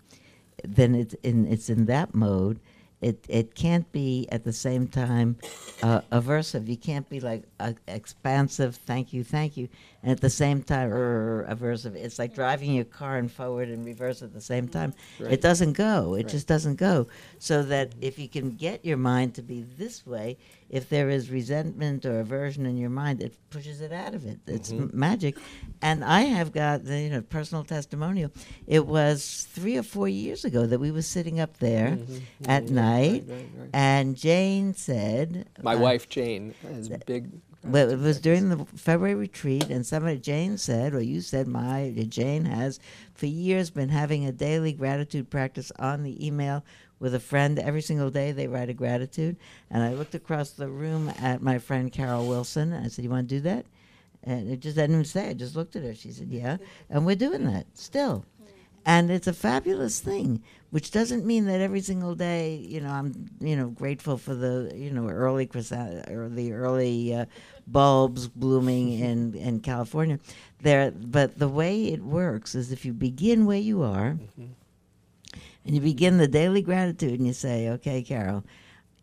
[0.64, 2.60] then it's in it's in that mode.
[3.00, 5.38] It it can't be at the same time
[5.82, 6.68] uh, aversive.
[6.68, 9.68] You can't be like uh, expansive, thank you, thank you,
[10.02, 11.94] and at the same time aversive.
[11.94, 14.94] It's like driving your car in forward and reverse at the same time.
[15.18, 15.32] Right.
[15.32, 16.14] It doesn't go.
[16.14, 16.28] It Right.
[16.28, 17.06] just doesn't go.
[17.38, 20.38] So that if you can get your mind to be this way,
[20.70, 24.38] if there is resentment or aversion in your mind, it pushes it out of it.
[24.46, 24.78] It's Mhm.
[24.78, 25.36] m- magic.
[25.82, 28.30] And I have got the you know personal testimonial.
[28.66, 32.64] It was three or four years ago that we were sitting up there Mhm, at
[32.66, 33.70] mhm, night, right, right, right.
[33.74, 37.30] and Jane said, My uh, wife Jane has big.
[37.62, 41.94] Well, it was during the February retreat, and somebody, Jane said, or you said, my
[42.08, 42.80] Jane has
[43.14, 46.64] for years been having a daily gratitude practice on the email
[46.98, 47.58] with a friend.
[47.58, 49.36] Every single day they write a gratitude.
[49.70, 52.72] And I looked across the room at my friend Carol Wilson.
[52.72, 53.66] And I said, You want to do that?
[54.22, 55.30] And it just I didn't even say.
[55.30, 55.94] I just looked at her.
[55.94, 56.58] She said, "Yeah,"
[56.90, 58.26] and we're doing that still.
[58.38, 58.50] Hmm.
[58.84, 63.26] And it's a fabulous thing, which doesn't mean that every single day, you know, I'm,
[63.40, 67.26] you know, grateful for the, you know, early chrysa- or the early uh,
[67.66, 70.18] bulbs blooming in in California.
[70.62, 74.48] There, but the way it works is if you begin where you are, Mhm.
[75.64, 78.44] and you begin the daily gratitude and you say, "Okay, Carol,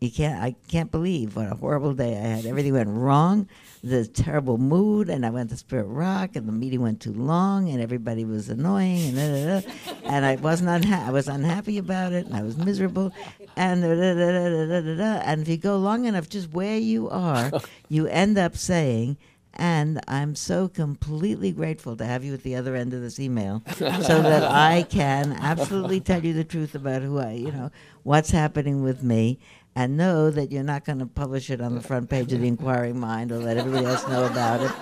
[0.00, 0.40] you can't.
[0.42, 2.46] I can't believe what a horrible day I had.
[2.46, 3.48] Everything went wrong.
[3.82, 7.68] The terrible mood, and I went to Spirit Rock, and the meeting went too long,
[7.68, 11.78] and everybody was annoying, and da, da, da, and I wasn't unha- I was unhappy
[11.78, 13.12] about it, and I was miserable,
[13.56, 17.50] and and if you go long enough, just where you are,
[17.88, 19.16] you end up saying."
[19.60, 23.64] And I'm so completely grateful to have you at the other end of this email
[23.76, 23.88] so
[24.22, 27.72] that I can absolutely tell you the truth about who I, you know,
[28.04, 29.40] what's happening with me
[29.74, 32.48] and know that you're not going to publish it on the front page of the
[32.48, 34.72] Inquiring Mind or let everybody else know about it,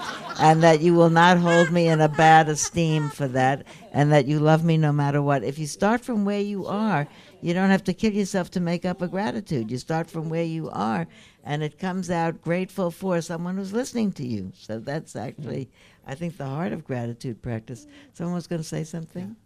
[0.41, 4.26] and that you will not hold me in a bad esteem for that, and that
[4.26, 5.45] you love me no matter what.
[5.45, 7.07] If you start from where you are,
[7.43, 9.70] you don't have to kill yourself to make up a gratitude.
[9.70, 11.07] You start from where you are,
[11.45, 14.53] and it comes out grateful for someone who's listening to you.
[14.55, 15.68] So that's actually,
[16.07, 17.87] I think, the heart of gratitude practice.
[18.14, 19.37] Someone was going to say something?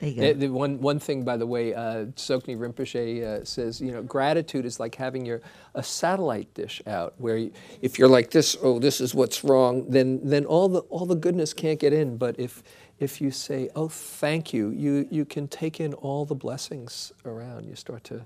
[0.00, 0.08] Yeah.
[0.08, 0.40] There you go.
[0.40, 4.02] The, the one, one thing, by the way, uh, Tsoknyi Rinpoche uh, says, you know,
[4.02, 5.42] gratitude is like having your
[5.74, 9.86] a satellite dish out, where you, if you're like this, oh, this is what's wrong,
[9.90, 12.16] then then all the all the goodness can't get in.
[12.18, 12.62] But if
[13.00, 17.66] if you say, oh, thank you, you you can take in all the blessings around.
[17.66, 18.22] You start to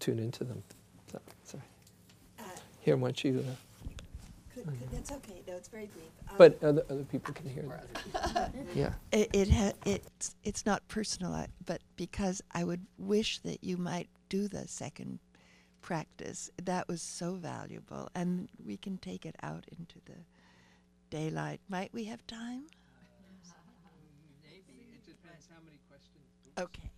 [0.00, 0.62] tune into them.
[1.12, 1.64] So, sorry.
[2.38, 2.42] Uh,
[2.80, 3.44] Here, why don't you?
[3.48, 3.52] Uh,
[4.64, 5.42] could, could, that's okay.
[5.46, 6.04] No, it's very brief.
[6.30, 7.64] Um, but other, other people can hear.
[8.24, 8.52] that.
[8.74, 8.92] Yeah.
[9.12, 13.76] it, it ha- it's it's not personal, I- but because I would wish that you
[13.76, 15.18] might do the second
[15.82, 16.50] practice.
[16.62, 20.16] That was so valuable, and we can take it out into the
[21.10, 21.60] daylight.
[21.68, 22.64] Might we have time?
[24.42, 26.24] Maybe it depends how many questions.
[26.58, 26.90] Okay.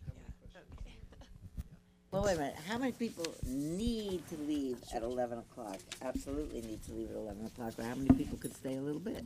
[2.11, 2.57] Well, wait a minute.
[2.67, 5.77] How many people need to leave at eleven o'clock?
[6.03, 7.79] Absolutely need to leave at eleven o'clock.
[7.79, 9.25] Or how many people could stay a little bit?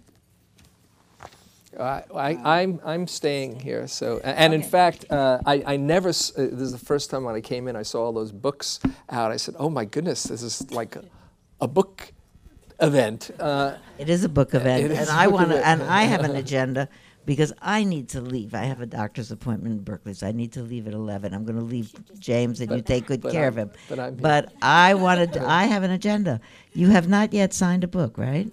[1.79, 3.87] I, I, I'm, I'm staying here.
[3.87, 7.25] So, and in fact, uh, I, I never, s- uh, this is the first time
[7.25, 8.79] when I came in, I saw all those books
[9.09, 9.33] out.
[9.33, 11.05] I said, oh my goodness, this is like a,
[11.63, 12.13] a book
[12.79, 13.31] event.
[13.41, 15.81] Uh, It is a book event, It is and a I book want to, event.
[15.81, 16.91] and I have an agenda
[17.25, 18.55] because I need to leave.
[18.55, 21.33] I have a doctor's appointment in Berkeley, so I need to leave at eleven.
[21.35, 23.71] I'm going to leave James, and you take good care I'm- of him.
[23.89, 24.15] but I'm.
[24.17, 25.33] But I wanted.
[25.35, 26.41] To, I have an agenda.
[26.73, 28.51] You have not yet signed a book, right?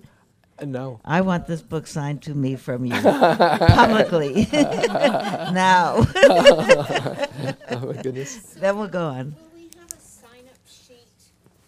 [0.65, 0.99] no.
[1.05, 6.05] I want this book signed to me from you publicly now.
[6.15, 8.35] Oh my goodness.
[8.59, 9.35] then we'll go on.
[9.39, 11.07] Will we have a sign-up sheet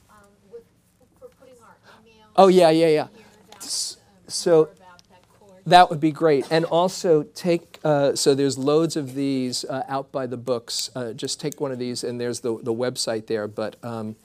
[0.09, 0.17] um,
[0.51, 0.63] with,
[1.19, 1.75] for putting our
[2.05, 2.25] email?
[2.35, 3.07] Oh, yeah, yeah, yeah.
[3.15, 4.80] here about, S- um, So more about
[5.65, 6.45] that would be great.
[6.49, 10.89] And also take, uh, so there's loads of these uh, out by the books.
[10.95, 13.47] Uh, just take one of these and there's the, the website there.
[13.47, 14.15] But, um,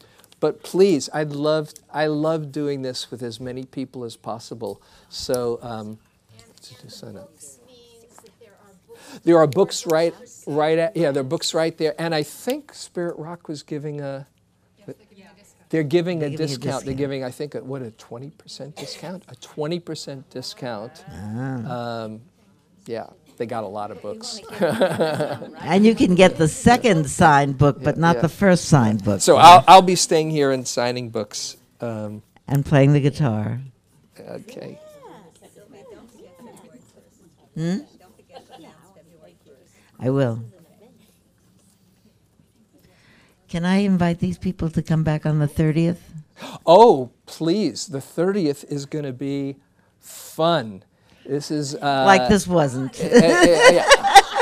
[0.40, 4.80] but please, I'd love, I love doing this with as many people as possible.
[5.08, 5.98] So um,
[6.82, 7.30] And, sign up.
[9.24, 10.14] there are books right,
[10.46, 11.94] right at, yeah, there are books right there.
[11.98, 14.26] And I think Spirit Rock was giving a,
[15.68, 16.84] they're giving They're a giving a discount.
[16.84, 19.24] They're giving, I think, a, what, a 20% discount?
[19.28, 21.04] A 20% discount.
[21.10, 22.02] Ah.
[22.04, 22.20] Um,
[22.86, 23.06] yeah,
[23.36, 24.40] they got a lot of books.
[24.60, 28.22] And you can get the second signed book, but Yeah, not yeah.
[28.22, 29.20] the first signed book.
[29.20, 31.56] So I'll, I'll be staying here and signing books.
[31.80, 33.60] Um, and playing the guitar.
[34.20, 34.78] okay.
[37.54, 37.78] Hmm?
[39.98, 40.44] I will.
[43.48, 45.98] Can I invite these people to come back on the 30th?
[46.66, 47.86] Oh, please.
[47.86, 49.56] The 30th is going to be
[50.00, 50.82] fun.
[51.24, 51.74] This is.
[51.74, 53.00] Uh, like this wasn't.
[53.00, 53.08] uh, uh,
[53.72, 53.84] yeah.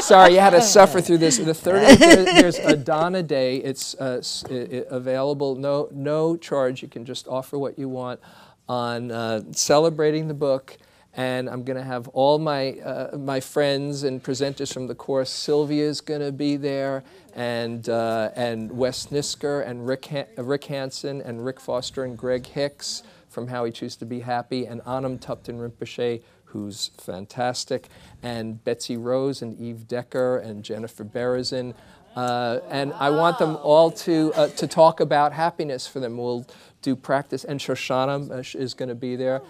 [0.00, 1.38] Sorry, you had to suffer through this.
[1.38, 3.56] The 30th, there- there's a Dana Day.
[3.56, 6.82] It's uh, s- i- i- available, no, no charge.
[6.82, 8.20] You can just offer what you want
[8.68, 10.76] on uh, celebrating the book.
[11.16, 15.30] And I'm going to have all my, uh, my friends and presenters from the course.
[15.30, 17.04] Sylvia's going to be there,
[17.34, 22.46] and, uh, and Wes Nisker, and Rick, uh, Rick Hanson, and Rick Foster, and Greg
[22.46, 27.88] Hicks from How We Choose to Be Happy, and Anam Thubten Rinpoche, who's fantastic,
[28.22, 31.74] and Betsy Rose, and Eve Decker, and Jennifer Berezin.
[32.16, 36.16] Uh, and I want them all to, uh, to talk about happiness for them.
[36.16, 36.46] We'll
[36.80, 39.42] do practice, and Shoshana uh, is going to be there.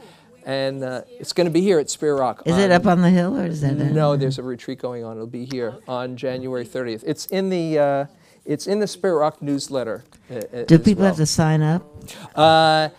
[0.47, 2.43] And uh, it's going to be here at Spirit Rock.
[2.45, 3.73] Is it up on the hill or is that?
[3.73, 5.17] a- No, there's a retreat going on.
[5.17, 7.03] It'll be here on January 30th.
[7.07, 8.07] It's in the, uh,
[8.45, 10.05] it's in the Spirit Rock newsletter.
[10.31, 11.83] uh, uh, Do as people have to sign up?
[12.35, 12.91] Uh,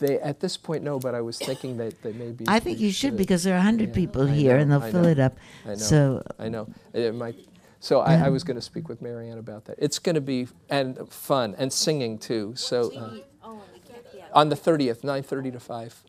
[0.00, 2.44] they at this point no, but I was thinking that they may be.
[2.46, 4.82] I think you should because there are 100 Yeah, people I here know, and they'll
[4.82, 5.36] I fill know, it up.
[5.64, 5.74] I know.
[5.76, 7.34] So I know it might.
[7.80, 9.76] So I, I was going to speak with Marianne about that.
[9.78, 12.52] It's going to be and fun and singing too.
[12.56, 14.26] So uh, Oh, and we can't, yeah.
[14.34, 16.02] on the 30th, 9:30 to 5.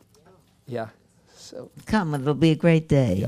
[0.70, 0.88] Yeah.
[1.34, 3.26] So come, it'll be a great day.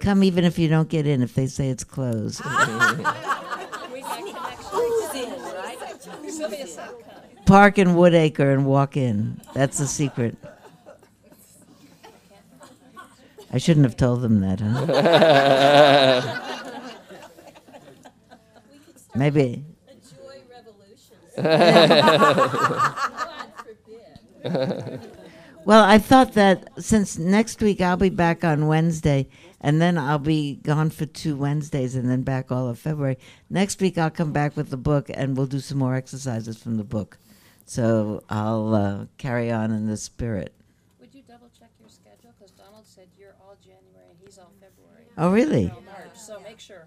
[0.00, 2.42] Come even if you don't get in, if they say it's closed.
[7.46, 9.40] Park in Woodacre and walk in.
[9.54, 10.36] That's the secret.
[13.52, 14.86] I shouldn't have told them that, huh?
[19.14, 19.64] Maybe.
[19.86, 20.40] A joy
[24.42, 25.16] revolution.
[25.60, 25.66] God forbid.
[25.66, 29.28] Well, I thought that since next week I'll be back on Wednesday,
[29.60, 33.18] and then I'll be gone for two Wednesdays, and then back all of February.
[33.48, 36.76] Next week I'll come back with the book, and we'll do some more exercises from
[36.76, 37.18] the book.
[37.66, 40.52] So I'll uh, carry on in the spirit.
[41.00, 42.32] Would you double check your schedule?
[42.36, 45.04] Because Donald said you're all January and he's all February.
[45.16, 45.66] Oh, really?
[45.66, 46.86] No, March, so make sure.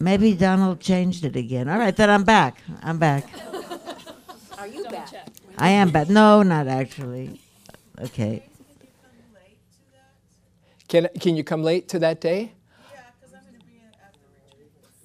[0.00, 1.68] Maybe Donald changed it again.
[1.68, 2.58] All right, then I'm back.
[2.82, 3.24] I'm back.
[4.58, 5.10] Are you Double back?
[5.10, 5.17] check.
[5.58, 6.08] I am back.
[6.08, 7.40] No, not actually.
[8.00, 8.44] Okay.
[10.88, 12.52] can can you come late to that day?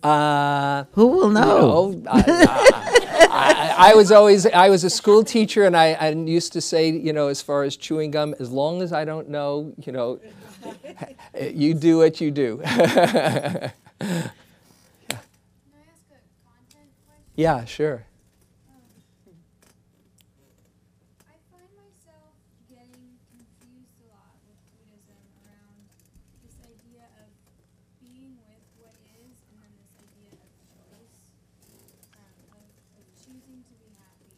[0.03, 1.91] Uh, Who will know?
[1.91, 6.09] No, I, I, I, I was always I was a school teacher, and I, I
[6.09, 9.29] used to say, you know, as far as chewing gum, as long as I don't
[9.29, 10.19] know, you know,
[11.41, 12.61] you do what you do.
[12.63, 13.71] Can
[14.03, 14.31] I
[15.87, 17.33] ask a content question?
[17.35, 18.05] yeah, sure.
[21.25, 22.35] I find myself
[22.69, 25.79] getting confused a lot with Buddhism around
[26.43, 27.29] this idea of
[28.01, 31.17] being with what is and then this idea of choice,
[32.15, 32.65] um, of,
[32.99, 34.33] of choosing to be happy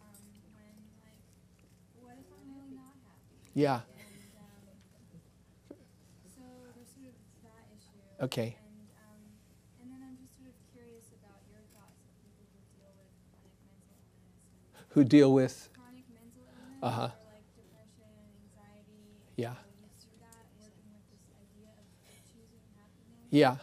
[0.00, 0.18] um,
[0.54, 0.74] when,
[1.04, 1.22] like,
[2.00, 3.45] what if I'm really not happy?
[3.56, 3.76] Yeah.
[3.76, 3.80] Um,
[6.28, 6.42] so
[6.76, 8.24] there's sort of that issue.
[8.24, 8.56] Okay.
[8.60, 9.16] And um,
[9.80, 11.96] and then I'm just sort of curious about your thoughts
[14.90, 17.00] who deal with chronic mental illness Uh-huh.
[17.00, 18.12] or like depression,
[18.44, 19.00] anxiety.
[19.36, 19.48] Yeah.
[19.48, 21.84] How you see that working with this idea of
[22.28, 23.32] choosing happiness.
[23.32, 23.56] Yeah.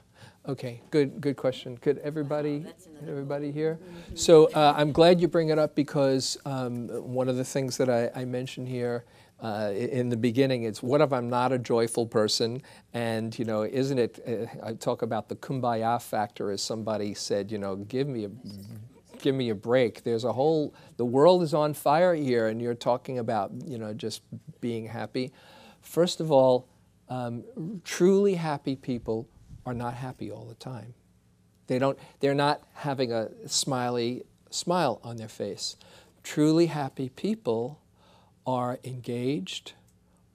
[0.51, 0.81] Okay.
[0.89, 1.21] Good.
[1.21, 1.77] Good question.
[1.77, 2.65] Could everybody,
[3.07, 3.77] everybody here?
[4.15, 7.89] So uh, I'm glad you bring it up because um, one of the things that
[7.89, 9.05] I, I mentioned here
[9.43, 12.61] uh, in the beginning it's what if I'm not a joyful person?
[12.93, 14.19] And you know, isn't it?
[14.25, 17.51] Uh, I talk about the kumbaya factor, as somebody said.
[17.51, 18.29] You know, give me a
[19.23, 20.03] give me a break.
[20.03, 23.93] There's a whole, the world is on fire here, and you're talking about, you know,
[23.93, 24.21] just
[24.59, 25.31] being happy.
[25.81, 26.67] First of all,
[27.09, 27.43] um,
[27.83, 29.27] truly happy people
[29.65, 30.93] are not happy all the time.
[31.67, 35.77] They don't, they're not having a smiley smile on their face.
[36.21, 37.79] Truly happy people
[38.45, 39.73] are engaged,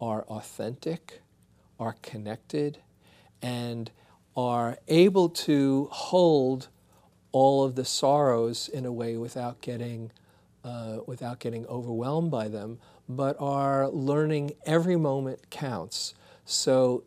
[0.01, 1.21] are authentic,
[1.79, 2.79] are connected,
[3.43, 3.91] and
[4.37, 6.69] are able to hold
[7.33, 10.11] all of the sorrows in a way without getting
[10.65, 12.79] uh, without getting overwhelmed by them,
[13.09, 16.15] but are learning every moment counts.
[16.45, 17.05] So,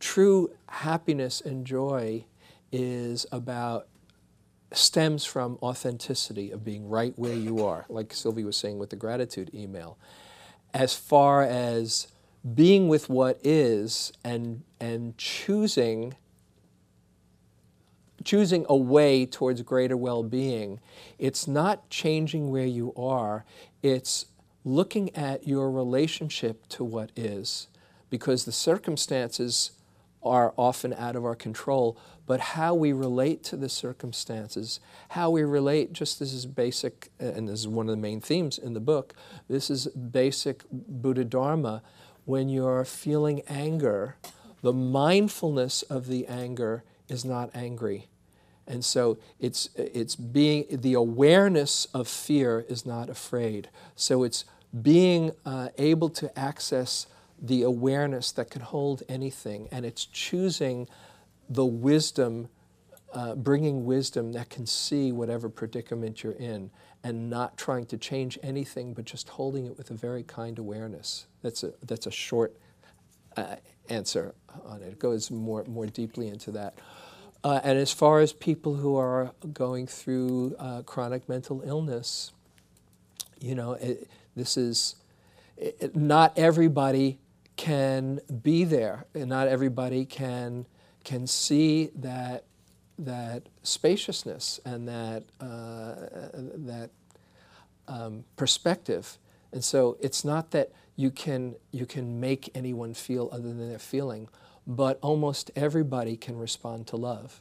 [0.00, 2.24] true happiness and joy
[2.72, 3.86] is about
[4.72, 8.96] stems from authenticity of being right where you are, like Sylvie was saying with the
[8.96, 9.98] gratitude email.
[10.76, 12.08] As far as
[12.54, 16.14] being with what is and and choosing
[18.24, 20.80] choosing a way towards greater well-being,
[21.18, 23.46] it's not changing where you are,
[23.82, 24.26] it's
[24.66, 27.68] looking at your relationship to what is
[28.10, 29.70] because the circumstances
[30.22, 31.96] are often out of our control,
[32.26, 37.48] but how we relate to the circumstances, how we relate, just this is basic, and
[37.48, 39.14] this is one of the main themes in the book,
[39.48, 41.82] this is basic Buddha Dharma.
[42.24, 44.16] When you're feeling anger,
[44.62, 48.08] the mindfulness of the anger is not angry.
[48.66, 53.68] And so it's, it's being, the awareness of fear is not afraid.
[53.94, 54.44] So it's
[54.82, 57.06] being uh, able to access
[57.40, 60.88] the awareness that can hold anything, and it's choosing
[61.48, 62.48] the wisdom,
[63.12, 66.70] uh, bringing wisdom that can see whatever predicament you're in,
[67.04, 71.26] and not trying to change anything, but just holding it with a very kind awareness.
[71.42, 72.56] That's a, that's a short
[73.36, 73.56] uh,
[73.88, 74.34] answer
[74.64, 74.88] on it.
[74.88, 76.78] It goes more, more deeply into that.
[77.44, 82.32] Uh, and as far as people who are going through uh, chronic mental illness,
[83.40, 84.96] you know, it, this is
[85.56, 87.18] it, not everybody
[87.56, 90.66] can be there, and not everybody can
[91.06, 92.42] can see that
[92.98, 95.94] that spaciousness and that uh,
[96.34, 96.90] that
[97.86, 99.16] um, perspective.
[99.52, 103.78] And so it's not that you can you can make anyone feel other than they're
[103.78, 104.28] feeling,
[104.66, 107.40] but almost everybody can respond to love.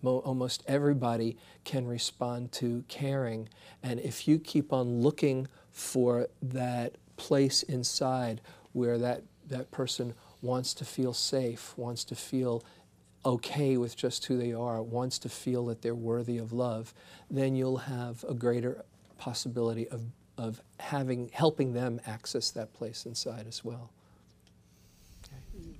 [0.00, 3.50] Mo- almost everybody can respond to caring,
[3.82, 8.40] and if you keep on looking for that place inside
[8.72, 10.14] where that that person
[10.44, 12.62] wants to feel safe, wants to feel
[13.24, 16.92] okay with just who they are, wants to feel that they're worthy of love,
[17.30, 18.84] then you'll have a greater
[19.18, 20.02] possibility of,
[20.36, 23.90] of having helping them access that place inside as well.
[25.24, 25.78] Okay.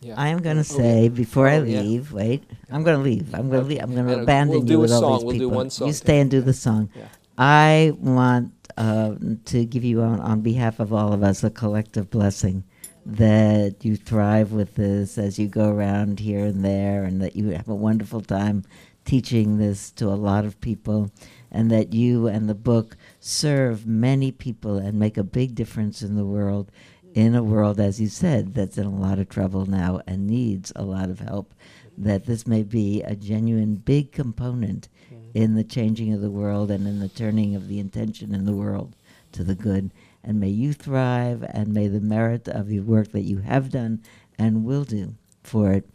[0.00, 0.14] Yeah.
[0.16, 0.82] I am going to Oh, yeah.
[0.84, 1.80] say before I Oh, yeah.
[1.82, 2.12] leave.
[2.12, 3.34] Wait, I'm going to leave.
[3.34, 3.82] I'm going to leave.
[3.82, 5.12] I'm going to abandon we'll you with all song.
[5.18, 5.56] these We'll do people.
[5.56, 6.88] one song You stay and do the song.
[6.96, 7.08] Yeah.
[7.38, 9.14] I want uh,
[9.46, 12.64] to give you, on, on behalf of all of us, a collective blessing
[13.06, 17.50] that you thrive with this as you go around here and there, and that you
[17.50, 18.64] have a wonderful time
[19.04, 21.12] teaching this to a lot of people,
[21.52, 26.16] and that you and the book serve many people and make a big difference in
[26.16, 26.72] the world,
[27.14, 30.72] in a world, as you said, that's in a lot of trouble now and needs
[30.74, 31.54] a lot of help.
[31.96, 35.30] That this may be a genuine big component mm-hmm.
[35.32, 38.52] in the changing of the world and in the turning of the intention in the
[38.52, 38.96] world
[39.32, 39.92] to the good.
[40.26, 44.02] And may you thrive, and may the merit of your work that you have done
[44.38, 45.14] and will do
[45.44, 45.88] for it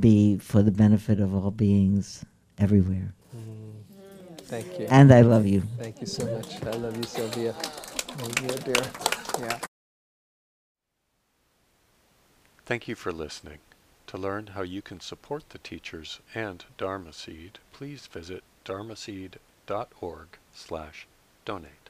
[0.00, 2.24] be for the benefit of all beings
[2.58, 3.14] everywhere.
[3.34, 4.34] Mm-hmm.
[4.38, 4.86] Thank you.
[4.90, 5.62] And I love you.
[5.78, 6.62] Thank you so much.
[6.64, 7.52] I love you, Sylvia.
[7.52, 8.84] Thank you, dear.
[9.40, 9.58] Yeah.
[12.64, 13.58] Thank you for listening.
[14.08, 20.28] To learn how you can support the teachers and Dharma Seed, please visit dharma dharmaseed.org
[20.52, 21.06] slash
[21.44, 21.85] donate.